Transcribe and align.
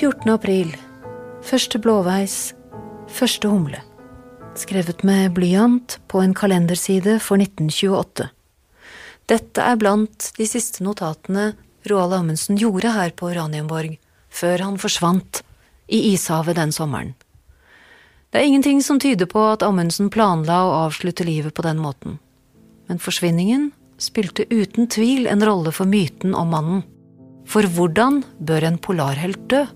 14. 0.00 0.30
april. 0.32 0.70
Første 1.44 1.76
blåveis. 1.76 2.54
Første 3.12 3.48
humle. 3.52 3.82
Skrevet 4.56 5.02
med 5.04 5.34
blyant 5.36 5.98
på 6.08 6.22
en 6.24 6.32
kalenderside 6.32 7.18
for 7.20 7.36
1928. 7.36 8.30
Dette 9.28 9.60
er 9.60 9.76
blant 9.76 10.30
de 10.38 10.46
siste 10.48 10.80
notatene 10.86 11.50
Roald 11.90 12.16
Amundsen 12.16 12.56
gjorde 12.56 12.94
her 12.94 13.12
på 13.12 13.28
Uranienborg, 13.28 13.98
før 14.32 14.64
han 14.64 14.78
forsvant 14.80 15.42
i 15.92 16.00
ishavet 16.14 16.56
den 16.56 16.72
sommeren. 16.72 17.10
Det 18.32 18.40
er 18.40 18.48
ingenting 18.48 18.80
som 18.80 19.02
tyder 19.04 19.28
på 19.28 19.42
at 19.50 19.66
Amundsen 19.66 20.08
planla 20.08 20.62
å 20.64 20.78
avslutte 20.86 21.26
livet 21.28 21.52
på 21.52 21.66
den 21.66 21.76
måten. 21.82 22.16
Men 22.88 23.02
forsvinningen 23.04 23.68
spilte 24.00 24.48
uten 24.48 24.88
tvil 24.88 25.28
en 25.28 25.44
rolle 25.44 25.74
for 25.76 25.84
myten 25.84 26.32
om 26.32 26.56
mannen. 26.56 26.80
For 27.44 27.68
hvordan 27.68 28.22
bør 28.40 28.64
en 28.70 28.80
polarhelt 28.80 29.44
dø? 29.52 29.66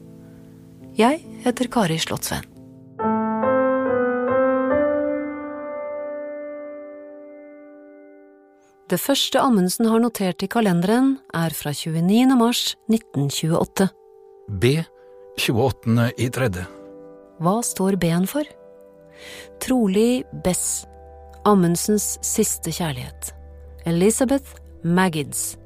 Jeg 0.94 1.24
heter 1.42 1.66
Kari 1.74 1.96
Slottsveen. 1.98 2.44
Det 8.86 9.00
første 9.02 9.40
Amundsen 9.42 9.88
har 9.90 9.98
notert 9.98 10.44
i 10.46 10.46
kalenderen, 10.46 11.16
er 11.34 11.50
fra 11.50 11.72
29. 11.74 12.36
mars 12.38 12.76
1928. 12.92 13.88
B 14.62 14.70
28. 15.34 16.12
i 16.14 16.30
tredje. 16.30 16.68
Hva 17.42 17.58
står 17.66 17.98
B-en 17.98 18.30
for? 18.30 18.46
Trolig 19.66 20.22
Bess, 20.46 20.84
Amundsens 21.42 22.20
siste 22.22 22.70
kjærlighet. 22.70 23.34
Elizabeth 23.82 24.60
Maggids. 24.86 25.56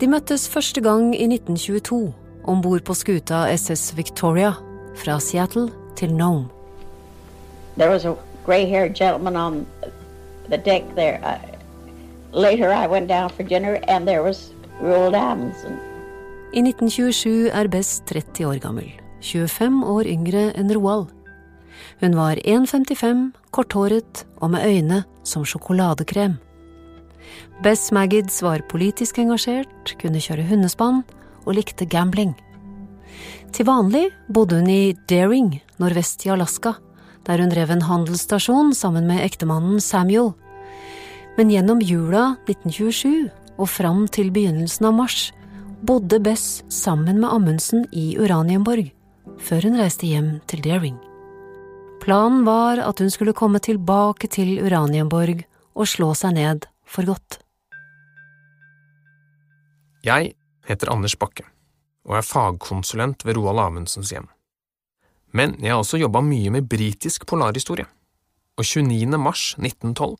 De 0.00 0.08
møttes 0.08 0.48
første 0.48 0.80
gang 0.80 1.12
i 1.12 1.26
1922 1.28 2.23
om 2.44 2.60
bord 2.60 2.84
på 2.84 2.94
skuta 2.94 3.46
SS 3.48 3.94
Victoria 3.96 4.54
fra 4.96 5.18
Seattle 5.20 5.70
til 5.96 6.14
Nome. 6.14 6.48
There 7.76 7.90
was 7.90 8.04
a 8.04 8.14
gray-haired 8.46 8.94
gentleman 8.94 9.36
on 9.36 9.66
the 10.48 10.58
deck 10.58 10.84
there. 10.94 11.18
I, 11.24 11.38
later 12.32 12.70
I 12.72 12.86
went 12.86 13.08
down 13.08 13.30
for 13.30 13.42
dinner 13.42 13.80
and 13.88 14.06
there 14.06 14.22
was 14.22 14.52
Roald 14.80 15.14
Amundsen. 15.14 15.78
I 16.52 16.62
1927 16.62 17.50
er 17.50 17.68
Bess 17.68 18.02
30 18.06 18.46
år 18.46 18.60
gammel, 18.62 18.92
25 19.22 19.82
år 19.90 20.06
yngre 20.06 20.52
enn 20.54 20.70
Roald. 20.70 21.08
Hun 22.00 22.14
var 22.14 22.38
1,55, 22.44 23.32
korthåret 23.50 24.24
og 24.38 24.50
med 24.54 24.66
øyne 24.66 25.02
som 25.24 25.44
sjokoladekrem. 25.44 26.36
Bess 27.62 27.90
Maggids 27.92 28.42
var 28.42 28.62
politisk 28.70 29.18
engasjert, 29.18 29.96
kunne 29.98 30.22
kjøre 30.22 30.46
hundespann 30.46 31.02
og 31.44 31.56
likte 31.58 31.86
gambling. 31.88 32.34
Til 33.54 33.68
vanlig 33.68 34.08
bodde 34.32 34.58
hun 34.58 34.70
i 34.70 34.96
Daring, 35.08 35.60
nordvest 35.78 36.26
i 36.26 36.32
Alaska, 36.34 36.74
der 37.24 37.40
hun 37.40 37.52
drev 37.52 37.70
en 37.70 37.86
handelsstasjon 37.86 38.74
sammen 38.74 39.06
med 39.08 39.22
ektemannen 39.24 39.80
Samuel. 39.80 40.32
Men 41.38 41.50
gjennom 41.50 41.80
jula 41.82 42.34
1927 42.48 43.30
og 43.54 43.70
fram 43.70 44.04
til 44.10 44.32
begynnelsen 44.34 44.90
av 44.90 44.98
mars 44.98 45.30
bodde 45.84 46.20
Bess 46.24 46.62
sammen 46.72 47.20
med 47.20 47.30
Amundsen 47.30 47.84
i 47.92 48.14
Uranienborg, 48.18 48.88
før 49.38 49.68
hun 49.68 49.78
reiste 49.78 50.08
hjem 50.08 50.38
til 50.50 50.62
Daring. 50.64 50.96
Planen 52.04 52.44
var 52.44 52.80
at 52.84 53.00
hun 53.00 53.10
skulle 53.12 53.36
komme 53.36 53.60
tilbake 53.64 54.28
til 54.32 54.58
Uranienborg 54.60 55.44
og 55.74 55.88
slå 55.88 56.12
seg 56.18 56.36
ned 56.36 56.66
for 56.84 57.06
godt. 57.08 57.38
Jeg 60.04 60.34
heter 60.68 60.92
Anders 60.92 61.16
Bakke 61.18 61.46
og 62.04 62.18
er 62.18 62.26
fagkonsulent 62.26 63.24
ved 63.24 63.38
Roald 63.38 63.62
Amundsens 63.62 64.12
hjem. 64.12 64.28
Men 65.34 65.56
jeg 65.62 65.72
har 65.72 65.80
også 65.82 65.98
jobba 65.98 66.22
mye 66.22 66.52
med 66.54 66.68
britisk 66.70 67.26
polarhistorie, 67.26 67.86
og 68.54 68.66
29. 68.68 69.18
mars 69.18 69.54
1912, 69.58 70.18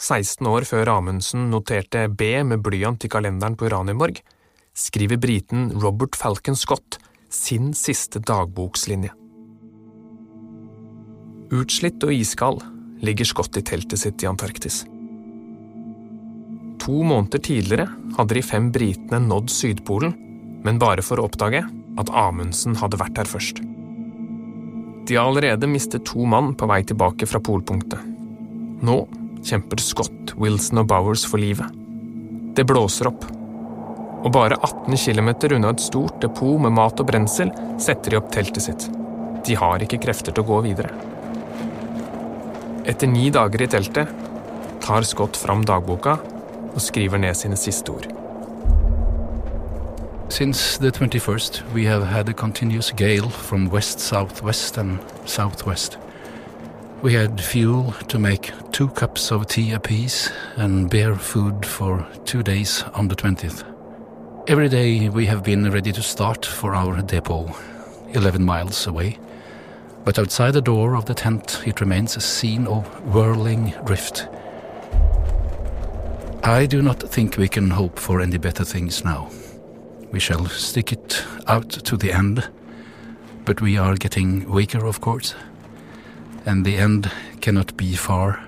16 0.00 0.48
år 0.50 0.66
før 0.68 0.90
Amundsen 0.96 1.48
noterte 1.52 2.06
B 2.08 2.32
med 2.44 2.62
blyant 2.64 3.04
i 3.04 3.12
kalenderen 3.12 3.56
på 3.56 3.68
Uranienborg, 3.70 4.20
skriver 4.76 5.20
briten 5.20 5.70
Robert 5.80 6.16
Falcon 6.16 6.56
Scott 6.56 6.98
sin 7.30 7.72
siste 7.76 8.20
dagbokslinje. 8.20 9.14
Utslitt 11.50 12.02
og 12.06 12.14
iskald 12.14 12.62
ligger 13.02 13.26
Scott 13.26 13.56
i 13.58 13.64
teltet 13.66 14.02
sitt 14.02 14.22
i 14.22 14.28
Antarktis. 14.28 14.84
To 16.80 17.02
måneder 17.04 17.42
tidligere 17.44 17.88
hadde 18.16 18.36
de 18.38 18.42
fem 18.44 18.70
britene 18.72 19.20
nådd 19.26 19.50
Sydpolen, 19.52 20.14
men 20.64 20.80
bare 20.80 21.04
for 21.04 21.20
å 21.20 21.26
oppdage 21.28 21.60
at 22.00 22.12
Amundsen 22.16 22.76
hadde 22.80 23.00
vært 23.00 23.20
her 23.20 23.28
først. 23.28 23.60
De 25.08 25.16
har 25.16 25.26
allerede 25.26 25.68
mistet 25.68 26.06
to 26.08 26.24
mann 26.28 26.54
på 26.54 26.68
vei 26.70 26.80
tilbake 26.86 27.28
fra 27.28 27.40
polpunktet. 27.42 28.00
Nå 28.86 28.96
kjemper 29.44 29.80
Scott, 29.82 30.34
Wilson 30.40 30.82
og 30.82 30.88
Bowers 30.92 31.24
for 31.28 31.42
livet. 31.42 31.68
Det 32.56 32.64
blåser 32.68 33.10
opp. 33.10 33.26
Og 34.20 34.32
bare 34.32 34.58
18 34.60 34.96
km 35.00 35.30
unna 35.56 35.72
et 35.72 35.84
stort 35.84 36.20
depot 36.22 36.60
med 36.60 36.76
mat 36.76 37.00
og 37.00 37.08
brensel 37.08 37.52
setter 37.80 38.12
de 38.12 38.20
opp 38.20 38.32
teltet 38.32 38.64
sitt. 38.64 38.88
De 39.44 39.56
har 39.56 39.80
ikke 39.80 40.00
krefter 40.00 40.32
til 40.32 40.44
å 40.44 40.50
gå 40.50 40.60
videre. 40.68 40.92
Etter 42.88 43.08
ni 43.08 43.28
dager 43.32 43.64
i 43.64 43.68
teltet 43.70 44.12
tar 44.80 45.04
Scott 45.08 45.36
fram 45.36 45.64
dagboka 45.64 46.18
og 46.74 46.80
skriver 46.80 47.16
ned 47.18 47.34
sine 47.34 47.56
siste 47.56 47.90
ord. 47.90 48.06
Since 50.30 50.78
the 50.78 50.90
21st, 50.90 51.74
we 51.74 51.84
have 51.84 52.06
had 52.06 52.28
a 52.28 52.32
continuous 52.32 52.92
gale 52.96 53.28
from 53.30 53.68
west 53.68 54.00
southwest 54.00 54.78
and 54.78 54.98
southwest. 55.26 55.98
We 57.02 57.14
had 57.14 57.40
fuel 57.40 57.94
to 58.08 58.18
make 58.18 58.52
two 58.72 58.88
cups 58.88 59.32
of 59.32 59.46
tea 59.46 59.72
apiece 59.72 60.32
and 60.56 60.90
bear 60.90 61.16
food 61.16 61.66
for 61.66 62.06
two 62.24 62.42
days 62.42 62.84
on 62.94 63.08
the 63.08 63.16
20th. 63.16 63.64
Every 64.46 64.68
day 64.68 65.08
we 65.08 65.26
have 65.26 65.42
been 65.42 65.70
ready 65.70 65.92
to 65.92 66.02
start 66.02 66.46
for 66.46 66.74
our 66.74 67.02
depot, 67.02 67.52
11 68.12 68.44
miles 68.44 68.86
away. 68.86 69.18
But 70.04 70.18
outside 70.18 70.52
the 70.52 70.62
door 70.62 70.94
of 70.94 71.06
the 71.06 71.14
tent 71.14 71.62
it 71.66 71.80
remains 71.80 72.16
a 72.16 72.20
scene 72.20 72.66
of 72.66 72.86
whirling 73.14 73.74
drift. 73.84 74.28
I 76.42 76.66
do 76.66 76.80
not 76.80 77.02
think 77.02 77.36
we 77.36 77.48
can 77.48 77.70
hope 77.70 77.98
for 77.98 78.20
any 78.20 78.38
better 78.38 78.64
things 78.64 79.04
now. 79.04 79.30
We 80.10 80.18
shall 80.18 80.46
stick 80.46 80.90
it 80.90 81.22
out 81.46 81.68
to 81.70 81.96
the 81.96 82.12
end, 82.12 82.48
but 83.44 83.60
we 83.60 83.76
are 83.76 83.94
getting 83.94 84.48
weaker, 84.50 84.86
of 84.86 85.00
course, 85.00 85.34
and 86.46 86.64
the 86.64 86.76
end 86.76 87.10
cannot 87.40 87.76
be 87.76 87.94
far. 87.94 88.42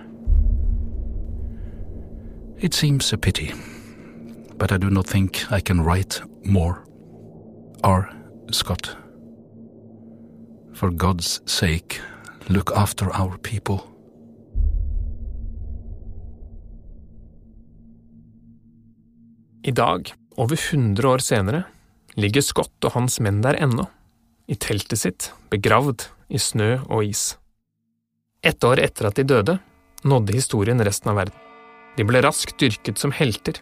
It 2.58 2.72
seems 2.72 3.12
a 3.12 3.18
pity, 3.18 3.52
but 4.56 4.72
I 4.72 4.78
do 4.78 4.88
not 4.88 5.06
think 5.06 5.52
I 5.52 5.60
can 5.60 5.82
write 5.82 6.20
more. 6.44 6.86
R. 7.84 8.10
Scott. 8.52 8.96
For 10.72 10.90
God's 10.90 11.40
sake, 11.44 12.00
look 12.48 12.72
after 12.74 13.12
our 13.12 13.36
people. 13.38 13.91
I 19.64 19.70
dag, 19.70 20.12
over 20.36 20.56
100 20.56 21.08
år 21.08 21.18
senere, 21.22 21.60
ligger 22.18 22.42
Scott 22.42 22.82
og 22.82 22.96
hans 22.96 23.20
menn 23.22 23.38
der 23.44 23.54
ennå, 23.62 23.84
i 24.50 24.56
teltet 24.58 24.98
sitt, 24.98 25.28
begravd 25.52 26.08
i 26.34 26.40
snø 26.42 26.80
og 26.88 27.04
is. 27.06 27.36
Ett 28.42 28.64
år 28.66 28.82
etter 28.82 29.06
at 29.06 29.20
de 29.20 29.22
døde, 29.22 29.54
nådde 30.02 30.34
historien 30.34 30.82
resten 30.82 31.12
av 31.12 31.20
verden. 31.20 31.38
De 31.94 32.02
ble 32.08 32.24
raskt 32.26 32.58
dyrket 32.58 32.98
som 32.98 33.14
helter. 33.14 33.60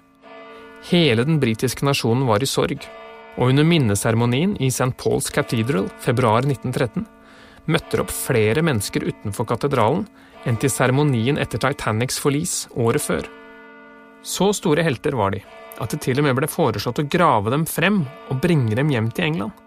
Hele 0.89 1.29
den 1.29 1.37
britiske 1.43 1.85
nasjonen 1.85 2.25
var 2.31 2.41
i 2.41 2.49
sorg, 2.49 2.81
og 3.37 3.53
under 3.53 3.69
minneseremonien 3.69 4.57
i 4.57 4.73
St. 4.73 4.95
Paul's 4.97 5.29
Cathedral 5.29 5.93
februar 6.01 6.49
1913 6.49 7.05
møtte 7.69 8.01
opp 8.01 8.11
flere 8.15 8.65
mennesker 8.65 9.05
utenfor 9.05 9.53
katedralen 9.53 10.09
enn 10.49 10.57
til 10.57 10.73
seremonien 10.73 11.37
etter 11.37 11.61
Titanics 11.61 12.17
forlis 12.25 12.63
året 12.73 13.05
før. 13.05 13.29
Så 14.25 14.55
store 14.57 14.85
helter 14.85 15.13
var 15.17 15.37
de, 15.37 15.45
at 15.81 15.93
det 15.95 16.03
til 16.05 16.21
og 16.21 16.27
med 16.27 16.37
ble 16.39 16.49
foreslått 16.51 17.01
å 17.03 17.09
grave 17.11 17.53
dem 17.53 17.67
frem 17.69 18.03
og 18.29 18.41
bringe 18.43 18.77
dem 18.79 18.93
hjem 18.93 19.11
til 19.17 19.31
England. 19.31 19.67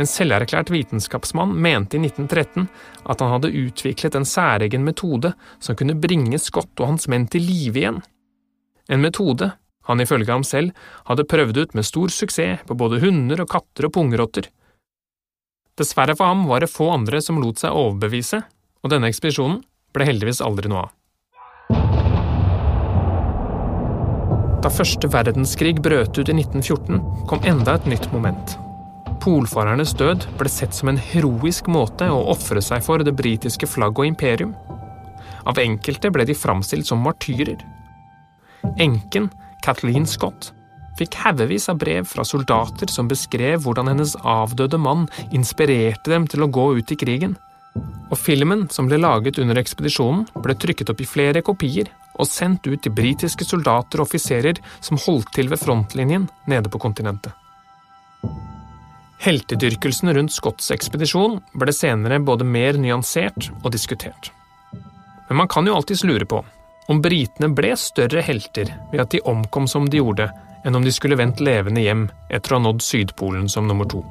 En 0.00 0.08
selverklært 0.08 0.70
vitenskapsmann 0.72 1.52
mente 1.60 1.98
i 1.98 2.00
1913 2.06 2.68
at 3.04 3.20
han 3.20 3.32
hadde 3.34 3.52
utviklet 3.52 4.16
en 4.16 4.28
særegen 4.28 4.86
metode 4.86 5.34
som 5.58 5.76
kunne 5.76 5.98
bringe 6.00 6.38
Scott 6.40 6.72
og 6.80 6.94
hans 6.94 7.08
menn 7.10 7.26
til 7.28 7.44
live 7.44 7.82
igjen. 7.82 7.98
En 8.88 9.02
metode 9.04 9.50
han 9.90 10.00
ifølge 10.00 10.32
ham 10.32 10.46
selv 10.46 10.72
hadde 11.08 11.26
prøvd 11.28 11.58
ut 11.58 11.74
med 11.76 11.88
stor 11.88 12.12
suksess 12.14 12.64
på 12.68 12.76
både 12.78 13.00
hunder 13.02 13.42
og 13.42 13.50
katter 13.52 13.88
og 13.88 13.94
pungrotter. 13.96 14.48
Dessverre 15.80 16.16
for 16.16 16.30
ham 16.30 16.46
var 16.48 16.62
det 16.62 16.72
få 16.72 16.90
andre 16.92 17.20
som 17.24 17.40
lot 17.40 17.60
seg 17.60 17.76
overbevise, 17.76 18.42
og 18.84 18.92
denne 18.92 19.08
ekspedisjonen 19.10 19.60
ble 19.96 20.06
heldigvis 20.08 20.42
aldri 20.44 20.70
noe 20.70 20.86
av. 20.86 20.94
Da 24.60 24.68
første 24.68 25.08
verdenskrig 25.08 25.78
brøt 25.80 26.18
ut 26.18 26.28
i 26.28 26.34
1914, 26.36 26.98
kom 27.30 27.40
enda 27.48 27.78
et 27.78 27.86
nytt 27.88 28.10
moment. 28.12 28.58
Polfarernes 29.24 29.94
død 29.96 30.26
ble 30.36 30.52
sett 30.52 30.76
som 30.76 30.90
en 30.92 31.00
heroisk 31.00 31.68
måte 31.72 32.08
å 32.12 32.18
ofre 32.34 32.60
seg 32.64 32.84
for 32.84 33.00
det 33.04 33.14
britiske 33.16 33.68
flagg 33.68 33.96
og 33.96 34.10
imperium. 34.10 34.52
Av 35.48 35.56
enkelte 35.60 36.12
ble 36.12 36.28
de 36.28 36.36
framstilt 36.36 36.88
som 36.88 37.00
martyrer. 37.00 37.56
Enken, 38.76 39.30
Kathleen 39.64 40.04
Scott, 40.08 40.52
fikk 41.00 41.16
haugevis 41.22 41.70
av 41.72 41.80
brev 41.80 42.04
fra 42.08 42.24
soldater 42.28 42.92
som 42.92 43.08
beskrev 43.08 43.64
hvordan 43.64 43.88
hennes 43.88 44.12
avdøde 44.20 44.76
mann 44.76 45.08
inspirerte 45.32 46.12
dem 46.12 46.28
til 46.28 46.44
å 46.44 46.52
gå 46.52 46.66
ut 46.76 46.92
i 46.92 47.00
krigen. 47.00 47.38
Og 48.10 48.18
filmen 48.18 48.66
som 48.74 48.88
ble 48.90 48.98
laget 48.98 49.38
under 49.38 49.58
ekspedisjonen, 49.60 50.26
ble 50.42 50.56
trykket 50.58 50.90
opp 50.90 51.02
i 51.02 51.08
flere 51.08 51.42
kopier 51.46 51.90
og 52.20 52.28
sendt 52.28 52.66
ut 52.66 52.80
til 52.82 52.94
britiske 52.94 53.46
soldater 53.46 54.00
og 54.00 54.08
offiserer 54.08 54.58
som 54.82 55.00
holdt 55.06 55.30
til 55.36 55.50
ved 55.52 55.62
frontlinjen 55.62 56.26
nede 56.50 56.72
på 56.72 56.80
kontinentet. 56.82 57.32
Heltedyrkelsen 59.20 60.14
rundt 60.16 60.32
Scotts 60.32 60.70
ekspedisjon 60.72 61.38
ble 61.60 61.72
senere 61.76 62.22
både 62.24 62.46
mer 62.48 62.78
nyansert 62.80 63.50
og 63.60 63.70
diskutert. 63.74 64.30
Men 65.28 65.42
man 65.42 65.50
kan 65.52 65.68
jo 65.68 65.76
alltids 65.76 66.04
lure 66.08 66.26
på 66.26 66.40
om 66.90 67.02
britene 67.04 67.52
ble 67.54 67.74
større 67.78 68.24
helter 68.26 68.72
ved 68.90 69.02
at 69.04 69.12
de 69.14 69.20
omkom 69.30 69.68
som 69.70 69.84
de 69.86 70.00
gjorde, 70.00 70.26
enn 70.66 70.74
om 70.74 70.84
de 70.84 70.92
skulle 70.92 71.18
vendt 71.20 71.38
levende 71.44 71.84
hjem 71.84 72.08
etter 72.28 72.56
å 72.56 72.58
ha 72.58 72.64
nådd 72.64 72.82
Sydpolen 72.82 73.46
som 73.48 73.68
nummer 73.68 73.86
to. 73.86 74.02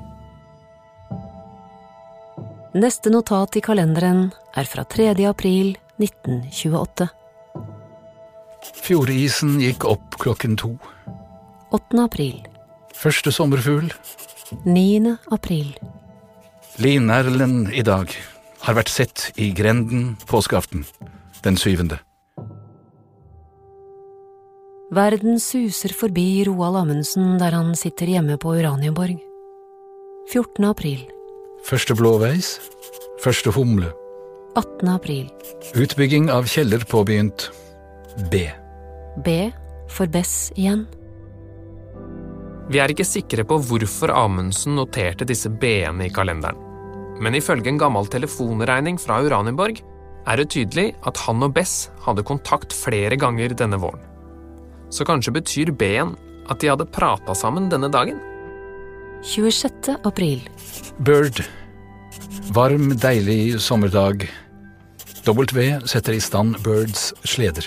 Neste 2.77 3.09
notat 3.09 3.55
i 3.57 3.61
kalenderen 3.65 4.27
er 4.53 4.67
fra 4.69 4.83
3. 4.85 5.07
april 5.25 5.71
1928. 5.97 7.07
Fjordisen 8.85 9.55
gikk 9.57 9.87
opp 9.89 10.19
klokken 10.21 10.53
to. 10.53 10.75
8. 11.73 11.97
april. 12.03 12.37
Første 12.93 13.33
sommerfugl. 13.33 13.89
9. 14.69 15.15
april. 15.33 15.73
Linerlen 16.77 17.73
i 17.73 17.81
dag 17.81 18.13
har 18.61 18.77
vært 18.77 18.93
sett 18.93 19.31
i 19.33 19.49
grenden 19.49 20.13
påskeaften, 20.29 20.85
den 21.41 21.57
syvende. 21.57 21.97
Verden 24.93 25.41
suser 25.41 25.89
forbi 25.97 26.43
Roald 26.45 26.83
Amundsen 26.85 27.39
der 27.41 27.57
han 27.57 27.73
sitter 27.73 28.13
hjemme 28.13 28.37
på 28.37 28.59
Uranienborg. 28.61 29.17
14. 30.29 30.69
april. 30.69 31.07
Første 31.65 31.95
blåveis. 31.97 32.57
Første 33.23 33.51
humle. 33.53 33.91
18. 34.57 34.87
april. 34.89 35.27
Utbygging 35.75 36.29
av 36.31 36.47
kjeller 36.49 36.83
påbegynt. 36.87 37.49
B. 38.31 38.47
B 39.25 39.35
for 39.91 40.07
Bess 40.07 40.51
igjen. 40.55 40.85
Vi 42.69 42.79
er 42.79 42.93
ikke 42.93 43.07
sikre 43.07 43.43
på 43.49 43.57
hvorfor 43.65 44.13
Amundsen 44.13 44.77
noterte 44.77 45.27
disse 45.27 45.49
B-ene 45.49 46.07
i 46.07 46.13
kalenderen. 46.13 46.57
Men 47.19 47.35
ifølge 47.35 47.73
en 47.73 47.81
gammel 47.81 48.07
telefonregning 48.07 48.99
fra 49.01 49.19
Uranienborg 49.25 49.81
er 50.29 50.39
det 50.39 50.51
tydelig 50.53 50.93
at 51.09 51.19
han 51.25 51.43
og 51.43 51.53
Bess 51.57 51.89
hadde 52.05 52.23
kontakt 52.27 52.75
flere 52.75 53.17
ganger 53.19 53.55
denne 53.57 53.79
våren. 53.81 54.05
Så 54.93 55.05
kanskje 55.05 55.35
betyr 55.35 55.73
B-en 55.75 56.15
at 56.49 56.61
de 56.61 56.71
hadde 56.71 56.87
prata 56.89 57.35
sammen 57.37 57.67
denne 57.69 57.91
dagen? 57.91 58.21
26. 59.23 59.73
april. 60.03 60.49
Bird. 60.97 61.43
Varm, 62.53 62.93
deilig 62.97 63.61
sommerdag. 63.61 64.29
W 65.25 65.79
setter 65.85 66.15
i 66.15 66.21
stand 66.23 66.55
Birds 66.63 67.13
sleder. 67.27 67.65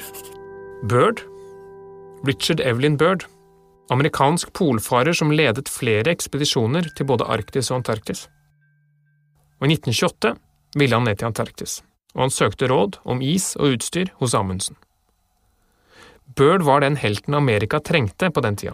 Bird? 0.88 1.20
Richard 2.24 2.60
Evelyn 2.60 2.96
Bird. 2.96 3.26
Amerikansk 3.90 4.52
polfarer 4.52 5.12
som 5.12 5.30
ledet 5.30 5.68
flere 5.68 6.14
ekspedisjoner 6.14 6.88
til 6.96 7.06
både 7.06 7.28
Arktis 7.28 7.70
og 7.70 7.82
Antarktis. 7.82 8.28
Og 9.60 9.68
I 9.68 9.76
1928 9.76 10.32
ville 10.80 10.96
han 10.96 11.04
ned 11.04 11.20
til 11.20 11.28
Antarktis, 11.28 11.82
og 12.16 12.24
han 12.26 12.32
søkte 12.32 12.70
råd 12.72 12.96
om 13.04 13.20
is 13.20 13.52
og 13.60 13.76
utstyr 13.76 14.08
hos 14.22 14.34
Amundsen. 14.34 14.80
Bird 16.32 16.64
var 16.64 16.80
den 16.80 16.96
helten 16.96 17.36
Amerika 17.36 17.78
trengte 17.84 18.32
på 18.32 18.40
den 18.40 18.56
tida. 18.56 18.72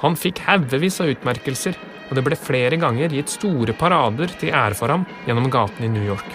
Han 0.00 0.16
fikk 0.16 0.40
haugevis 0.46 1.00
av 1.02 1.10
utmerkelser, 1.12 1.76
og 2.08 2.16
det 2.16 2.24
ble 2.26 2.38
flere 2.38 2.78
ganger 2.80 3.12
gitt 3.14 3.32
store 3.32 3.74
parader 3.76 4.32
til 4.40 4.54
ære 4.56 4.76
for 4.78 4.92
ham 4.92 5.04
gjennom 5.26 5.50
gatene 5.52 5.86
i 5.86 5.92
New 5.92 6.06
York. 6.06 6.30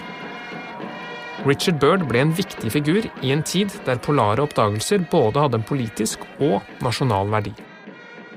Richard 1.46 1.78
Bird 1.82 2.06
ble 2.08 2.22
en 2.24 2.34
viktig 2.34 2.70
figur 2.74 3.04
i 3.22 3.30
en 3.30 3.44
tid 3.46 3.74
der 3.86 4.00
polare 4.02 4.42
oppdagelser 4.42 5.04
både 5.12 5.44
hadde 5.44 5.60
en 5.60 5.66
politisk 5.68 6.24
og 6.42 6.62
nasjonal 6.82 7.30
verdi. 7.30 7.52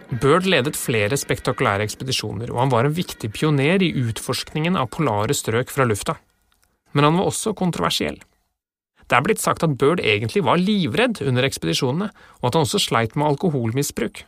Bird 0.09 0.47
ledet 0.49 0.77
flere 0.77 1.17
spektakulære 1.17 1.85
ekspedisjoner, 1.85 2.49
og 2.49 2.63
han 2.63 2.73
var 2.73 2.85
en 2.85 2.97
viktig 2.97 3.29
pioner 3.33 3.81
i 3.85 3.91
utforskningen 4.09 4.77
av 4.77 4.89
polare 4.93 5.35
strøk 5.37 5.69
fra 5.73 5.85
lufta. 5.85 6.17
Men 6.97 7.05
han 7.05 7.19
var 7.19 7.29
også 7.29 7.53
kontroversiell. 7.57 8.17
Det 9.09 9.17
er 9.17 9.25
blitt 9.25 9.41
sagt 9.41 9.65
at 9.65 9.77
Bird 9.77 10.01
egentlig 10.01 10.43
var 10.45 10.61
livredd 10.61 11.21
under 11.25 11.45
ekspedisjonene, 11.45 12.09
og 12.41 12.49
at 12.49 12.57
han 12.57 12.65
også 12.65 12.81
sleit 12.81 13.15
med 13.17 13.29
alkoholmisbruk. 13.29 14.25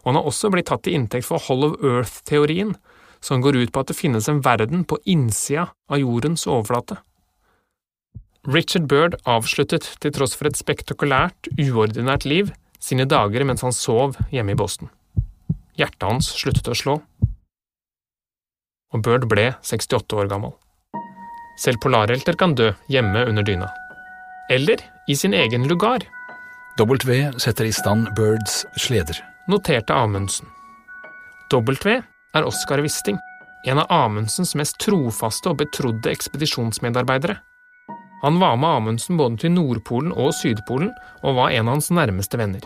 Og 0.00 0.10
han 0.10 0.20
har 0.20 0.28
også 0.30 0.50
blitt 0.52 0.70
tatt 0.70 0.84
til 0.86 0.96
inntekt 0.96 1.28
for 1.28 1.42
Hall 1.46 1.66
of 1.68 1.78
Earth-teorien, 1.84 2.74
som 3.20 3.42
går 3.44 3.58
ut 3.60 3.72
på 3.72 3.82
at 3.82 3.90
det 3.90 3.98
finnes 3.98 4.28
en 4.32 4.40
verden 4.44 4.86
på 4.88 4.98
innsida 5.04 5.68
av 5.92 6.00
jordens 6.00 6.46
overflate. 6.48 6.96
Richard 8.48 8.86
Bird 8.88 9.18
avsluttet, 9.28 9.84
til 10.00 10.14
tross 10.16 10.32
for 10.32 10.48
et 10.48 10.56
spektakulært, 10.56 11.50
uordinært 11.60 12.24
liv, 12.24 12.54
sine 12.80 13.04
dager 13.04 13.44
mens 13.44 13.60
han 13.60 13.76
sov 13.76 14.16
hjemme 14.32 14.56
i 14.56 14.58
Boston. 14.58 14.88
Hjertet 15.76 16.08
hans 16.08 16.32
sluttet 16.40 16.72
å 16.72 16.76
slå, 16.76 16.96
og 18.90 19.04
Bird 19.06 19.28
ble 19.30 19.50
68 19.62 20.16
år 20.18 20.30
gammel. 20.30 20.54
Selv 21.60 21.82
polarhelter 21.84 22.38
kan 22.40 22.56
dø 22.56 22.70
hjemme 22.90 23.26
under 23.28 23.44
dyna. 23.46 23.68
Eller 24.50 24.82
i 25.08 25.14
sin 25.14 25.36
egen 25.36 25.68
lugar, 25.68 26.02
W 26.80 27.20
setter 27.38 27.68
i 27.68 27.74
stand 27.76 28.08
Birds 28.16 28.64
sleder. 28.80 29.29
Noterte 29.50 29.94
Amundsen. 29.94 30.48
W 31.50 32.00
er 32.34 32.46
Oskar 32.46 32.82
Wisting, 32.84 33.18
en 33.66 33.78
av 33.82 33.90
Amundsens 33.92 34.54
mest 34.54 34.78
trofaste 34.80 35.50
og 35.50 35.58
betrodde 35.60 36.12
ekspedisjonsmedarbeidere. 36.12 37.36
Han 38.22 38.38
var 38.40 38.56
med 38.60 38.68
Amundsen 38.68 39.18
både 39.18 39.40
til 39.42 39.54
Nordpolen 39.54 40.12
og 40.12 40.34
Sydpolen, 40.36 40.92
og 41.24 41.36
var 41.40 41.54
en 41.56 41.68
av 41.68 41.78
hans 41.78 41.90
nærmeste 41.90 42.38
venner. 42.38 42.64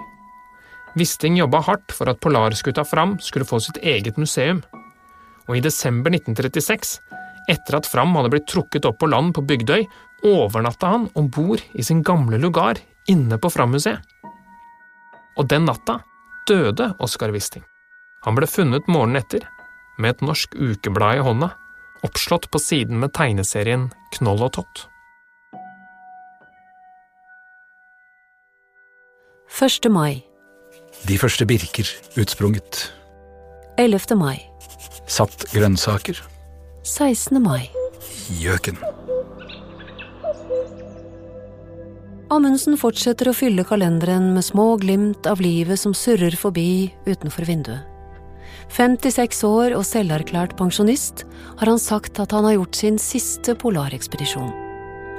Wisting 0.98 1.38
jobba 1.38 1.62
hardt 1.66 1.94
for 1.94 2.10
at 2.10 2.20
Polarskuta 2.22 2.84
Fram 2.86 3.16
skulle 3.22 3.46
få 3.48 3.60
sitt 3.62 3.80
eget 3.82 4.18
museum. 4.18 4.62
Og 5.48 5.58
i 5.58 5.62
desember 5.64 6.12
1936, 6.14 6.98
etter 7.50 7.78
at 7.78 7.88
Fram 7.90 8.14
hadde 8.18 8.32
blitt 8.34 8.48
trukket 8.50 8.86
opp 8.88 9.00
på 9.00 9.10
land 9.10 9.34
på 9.34 9.44
Bygdøy, 9.46 9.84
overnatta 10.24 10.92
han 10.94 11.08
om 11.18 11.28
bord 11.28 11.62
i 11.74 11.84
sin 11.84 12.02
gamle 12.02 12.38
lugar 12.40 12.78
inne 13.10 13.38
på 13.38 13.50
Fram-museet. 13.52 14.00
Og 15.38 15.48
den 15.50 15.66
natta 15.66 15.98
døde 16.48 16.92
Oskar 16.98 17.32
Wisting. 17.34 17.64
Han 18.24 18.36
ble 18.36 18.48
funnet 18.48 18.88
morgenen 18.88 19.20
etter, 19.20 19.44
med 19.98 20.16
et 20.16 20.24
norsk 20.24 20.56
ukeblad 20.56 21.20
i 21.20 21.24
hånda, 21.24 21.52
oppslått 22.04 22.50
på 22.52 22.60
siden 22.60 23.00
med 23.00 23.14
tegneserien 23.16 23.90
Knoll 24.16 24.44
og 24.44 24.54
Tott. 24.58 24.86
1. 29.54 29.90
mai. 29.92 30.24
De 31.06 31.18
første 31.20 31.46
birker 31.46 31.88
utsprunget. 32.18 32.88
11. 33.78 34.16
mai. 34.18 34.40
Satt 35.06 35.46
grønnsaker. 35.52 36.18
16. 36.82 37.38
mai. 37.42 37.70
Gjøken. 38.40 38.80
Amundsen 42.32 42.78
fortsetter 42.80 43.28
å 43.28 43.34
fylle 43.36 43.66
kalenderen 43.68 44.30
med 44.32 44.44
små 44.46 44.78
glimt 44.80 45.26
av 45.28 45.42
livet 45.44 45.76
som 45.80 45.92
surrer 45.92 46.32
forbi 46.38 46.88
utenfor 47.04 47.44
vinduet. 47.44 47.84
56 48.72 49.42
år 49.44 49.74
og 49.76 49.84
selverklært 49.84 50.54
pensjonist 50.56 51.26
har 51.60 51.68
han 51.68 51.80
sagt 51.80 52.18
at 52.22 52.32
han 52.32 52.46
har 52.48 52.56
gjort 52.56 52.78
sin 52.80 52.96
siste 52.98 53.52
polarekspedisjon. 53.60 54.48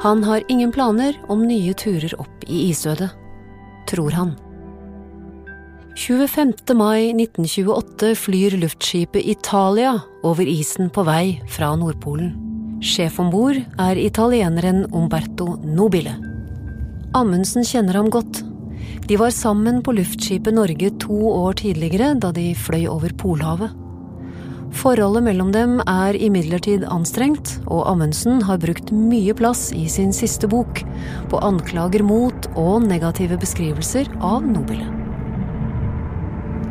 Han 0.02 0.26
har 0.26 0.44
ingen 0.50 0.74
planer 0.74 1.16
om 1.30 1.46
nye 1.46 1.76
turer 1.78 2.18
opp 2.20 2.48
i 2.50 2.66
isødet. 2.72 3.12
Tror 3.86 4.18
han. 4.18 4.34
25. 5.96 6.74
mai 6.76 7.14
1928 7.14 8.16
flyr 8.20 8.58
luftskipet 8.60 9.30
Italia 9.30 9.94
over 10.26 10.50
isen 10.50 10.90
på 10.90 11.06
vei 11.08 11.38
fra 11.48 11.70
Nordpolen. 11.80 12.34
Sjef 12.84 13.22
om 13.22 13.30
bord 13.32 13.62
er 13.80 14.02
italieneren 14.02 14.88
Umberto 14.92 15.54
Nobile. 15.64 16.35
Amundsen 17.16 17.64
kjenner 17.64 17.96
ham 17.96 18.10
godt. 18.12 18.42
De 19.08 19.16
var 19.16 19.32
sammen 19.32 19.78
på 19.86 19.94
luftskipet 19.96 20.52
Norge 20.58 20.90
to 21.00 21.16
år 21.32 21.56
tidligere, 21.62 22.10
da 22.20 22.34
de 22.36 22.50
fløy 22.60 22.90
over 22.92 23.14
Polhavet. 23.16 23.72
Forholdet 24.76 25.24
mellom 25.24 25.54
dem 25.56 25.78
er 25.88 26.18
imidlertid 26.20 26.84
anstrengt, 26.92 27.54
og 27.72 27.86
Amundsen 27.94 28.44
har 28.44 28.60
brukt 28.60 28.92
mye 28.92 29.32
plass 29.38 29.70
i 29.72 29.86
sin 29.88 30.12
siste 30.12 30.50
bok 30.52 30.84
på 31.32 31.40
anklager 31.40 32.04
mot 32.04 32.50
og 32.60 32.84
negative 32.84 33.40
beskrivelser 33.40 34.12
av 34.20 34.44
Nobile. 34.44 34.92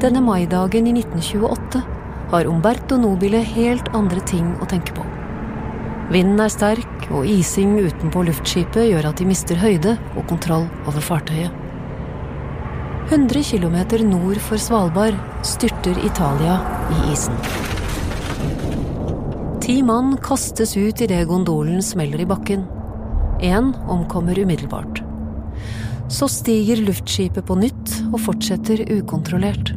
Denne 0.04 0.20
maidagen 0.20 0.92
i 0.92 0.98
1928 1.00 1.84
har 2.34 2.52
Umberto 2.52 3.00
Nobile 3.00 3.40
helt 3.56 3.88
andre 3.96 4.20
ting 4.28 4.52
å 4.60 4.68
tenke 4.68 4.92
på. 4.92 5.13
Vinden 6.12 6.40
er 6.42 6.52
sterk, 6.52 7.06
og 7.14 7.24
ising 7.28 7.78
utenpå 7.80 8.24
luftskipet 8.26 8.90
gjør 8.90 9.08
at 9.08 9.20
de 9.20 9.28
mister 9.28 9.56
høyde 9.60 9.94
og 10.14 10.26
kontroll 10.28 10.66
over 10.84 11.00
fartøyet. 11.04 11.52
100 13.08 13.44
km 13.44 14.04
nord 14.08 14.40
for 14.40 14.60
Svalbard 14.60 15.16
styrter 15.44 15.98
Italia 16.04 16.56
i 16.92 17.12
isen. 17.12 17.36
Ti 19.64 19.78
mann 19.84 20.16
kastes 20.24 20.74
ut 20.76 21.00
idet 21.04 21.22
gondolen 21.28 21.80
smeller 21.84 22.20
i 22.20 22.28
bakken. 22.28 22.64
Én 23.40 23.72
omkommer 23.88 24.38
umiddelbart. 24.40 25.00
Så 26.08 26.28
stiger 26.28 26.84
luftskipet 26.84 27.46
på 27.48 27.56
nytt 27.60 27.94
og 28.10 28.20
fortsetter 28.26 28.84
ukontrollert. 28.92 29.72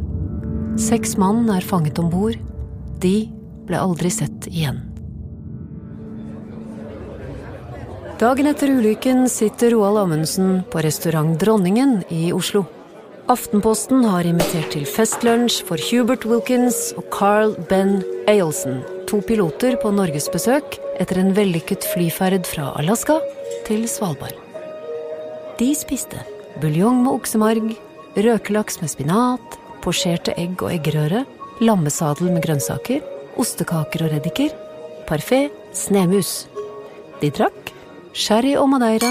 Seks 0.80 1.16
mann 1.20 1.48
er 1.52 1.64
fanget 1.64 2.00
om 2.00 2.12
bord. 2.12 2.36
De 3.00 3.16
ble 3.68 3.80
aldri 3.80 4.12
sett 4.12 4.48
igjen. 4.52 4.97
Dagen 8.18 8.48
etter 8.50 8.72
ulykken 8.74 9.28
sitter 9.30 9.76
Roald 9.76 10.00
Amundsen 10.02 10.64
på 10.72 10.82
restaurant 10.82 11.36
Dronningen 11.38 12.00
i 12.10 12.32
Oslo. 12.34 12.64
Aftenposten 13.30 14.02
har 14.10 14.26
invitert 14.26 14.72
til 14.74 14.88
festlunsj 14.90 15.60
for 15.68 15.78
Hubert 15.92 16.26
Wilkins 16.26 16.96
og 16.98 17.06
Carl 17.14 17.54
Ben 17.70 18.00
Ailson, 18.26 18.80
to 19.06 19.20
piloter 19.22 19.78
på 19.84 19.92
norgesbesøk 19.94 20.80
etter 20.98 21.22
en 21.22 21.30
vellykket 21.38 21.86
flyferd 21.92 22.50
fra 22.50 22.72
Alaska 22.82 23.20
til 23.70 23.86
Svalbard. 23.86 24.34
De 25.62 25.70
spiste 25.78 26.26
buljong 26.58 27.04
med 27.04 27.20
oksemarg, 27.20 27.70
røkelaks 28.18 28.82
med 28.82 28.96
spinat, 28.98 29.62
posjerte 29.86 30.34
egg 30.42 30.58
og 30.66 30.74
eggerøre, 30.74 31.22
lammesadel 31.62 32.34
med 32.34 32.50
grønnsaker, 32.50 33.06
ostekaker 33.38 34.08
og 34.08 34.18
reddiker, 34.18 34.58
parfait, 35.06 35.54
snemus. 35.70 36.48
De 37.22 37.30
drakk 37.30 37.67
sherry 38.14 38.56
og 38.60 38.70
madeira, 38.72 39.10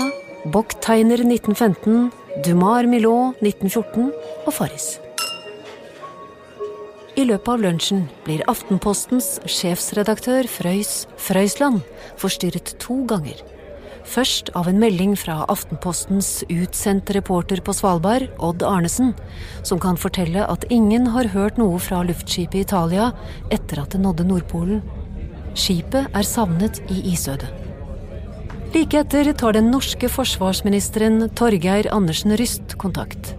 Bock 0.53 0.77
Teiner 0.85 1.21
1915, 1.25 2.13
Dumar 2.45 2.87
Milot 2.89 3.41
1914 3.43 4.13
og 4.47 4.55
Farris. 4.55 4.97
I 7.17 7.25
løpet 7.25 7.49
av 7.49 7.63
lunsjen 7.65 8.03
blir 8.27 8.45
Aftenpostens 8.51 9.39
sjefsredaktør 9.49 10.49
Frøys 10.53 11.07
Frøysland 11.17 11.81
forstyrret 12.21 12.75
to 12.83 12.99
ganger. 13.09 13.41
Først 14.07 14.53
av 14.55 14.69
en 14.71 14.79
melding 14.79 15.17
fra 15.19 15.41
Aftenpostens 15.51 16.45
utsendte 16.53 17.17
reporter 17.17 17.65
på 17.65 17.75
Svalbard, 17.75 18.29
Odd 18.39 18.63
Arnesen, 18.63 19.17
som 19.67 19.81
kan 19.83 19.99
fortelle 19.99 20.45
at 20.47 20.69
ingen 20.71 21.11
har 21.17 21.33
hørt 21.35 21.59
noe 21.59 21.81
fra 21.83 22.05
luftskipet 22.07 22.69
Italia 22.69 23.11
etter 23.51 23.83
at 23.83 23.97
det 23.97 24.05
nådde 24.05 24.29
Nordpolen. 24.29 24.85
Skipet 25.57 26.13
er 26.13 26.35
savnet 26.37 26.85
i 26.93 27.01
isødet. 27.17 27.66
Like 28.75 28.99
etter 28.99 29.33
tar 29.33 29.53
den 29.53 29.71
norske 29.71 30.09
forsvarsministeren 30.09 31.29
Torgeir 31.39 31.89
Andersen 31.95 32.37
Ryst 32.37 32.75
kontakt. 32.79 33.35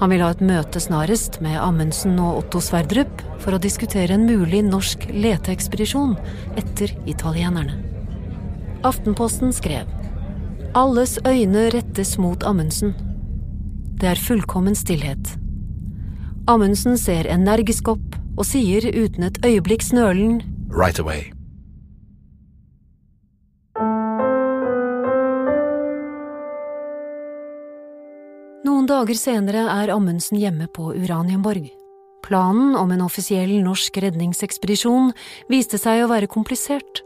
Han 0.00 0.10
vil 0.10 0.22
ha 0.22 0.30
et 0.34 0.42
møte 0.44 0.80
snarest 0.82 1.38
med 1.44 1.58
Amundsen 1.62 2.18
og 2.22 2.42
Otto 2.42 2.60
Sverdrup 2.62 3.22
for 3.42 3.54
å 3.54 3.62
diskutere 3.62 4.16
en 4.16 4.26
mulig 4.28 4.64
norsk 4.66 5.06
leteekspedisjon 5.14 6.16
etter 6.58 6.92
italienerne. 7.06 7.78
Aftenposten 8.86 9.54
skrev 9.54 9.88
Alles 10.76 11.16
øyne 11.26 11.68
rettes 11.74 12.16
mot 12.20 12.44
Amundsen. 12.46 12.92
Det 13.98 14.12
er 14.12 14.20
fullkommen 14.20 14.76
stillhet. 14.78 15.32
Amundsen 16.48 16.98
ser 17.00 17.26
energisk 17.30 17.90
opp 17.94 18.20
og 18.36 18.46
sier 18.46 18.84
uten 18.92 19.26
et 19.30 19.42
øyeblikks 19.46 19.92
nølen 19.96 20.40
Right 20.68 21.00
away. 21.00 21.37
Noen 28.78 28.86
dager 28.86 29.16
senere 29.18 29.64
er 29.72 29.90
Amundsen 29.90 30.38
hjemme 30.38 30.68
på 30.70 30.92
Uranienborg. 30.94 31.64
Planen 32.22 32.76
om 32.78 32.92
en 32.94 33.00
offisiell 33.02 33.56
norsk 33.64 33.96
redningsekspedisjon 34.04 35.08
viste 35.50 35.80
seg 35.82 36.04
å 36.04 36.10
være 36.12 36.28
komplisert, 36.30 37.00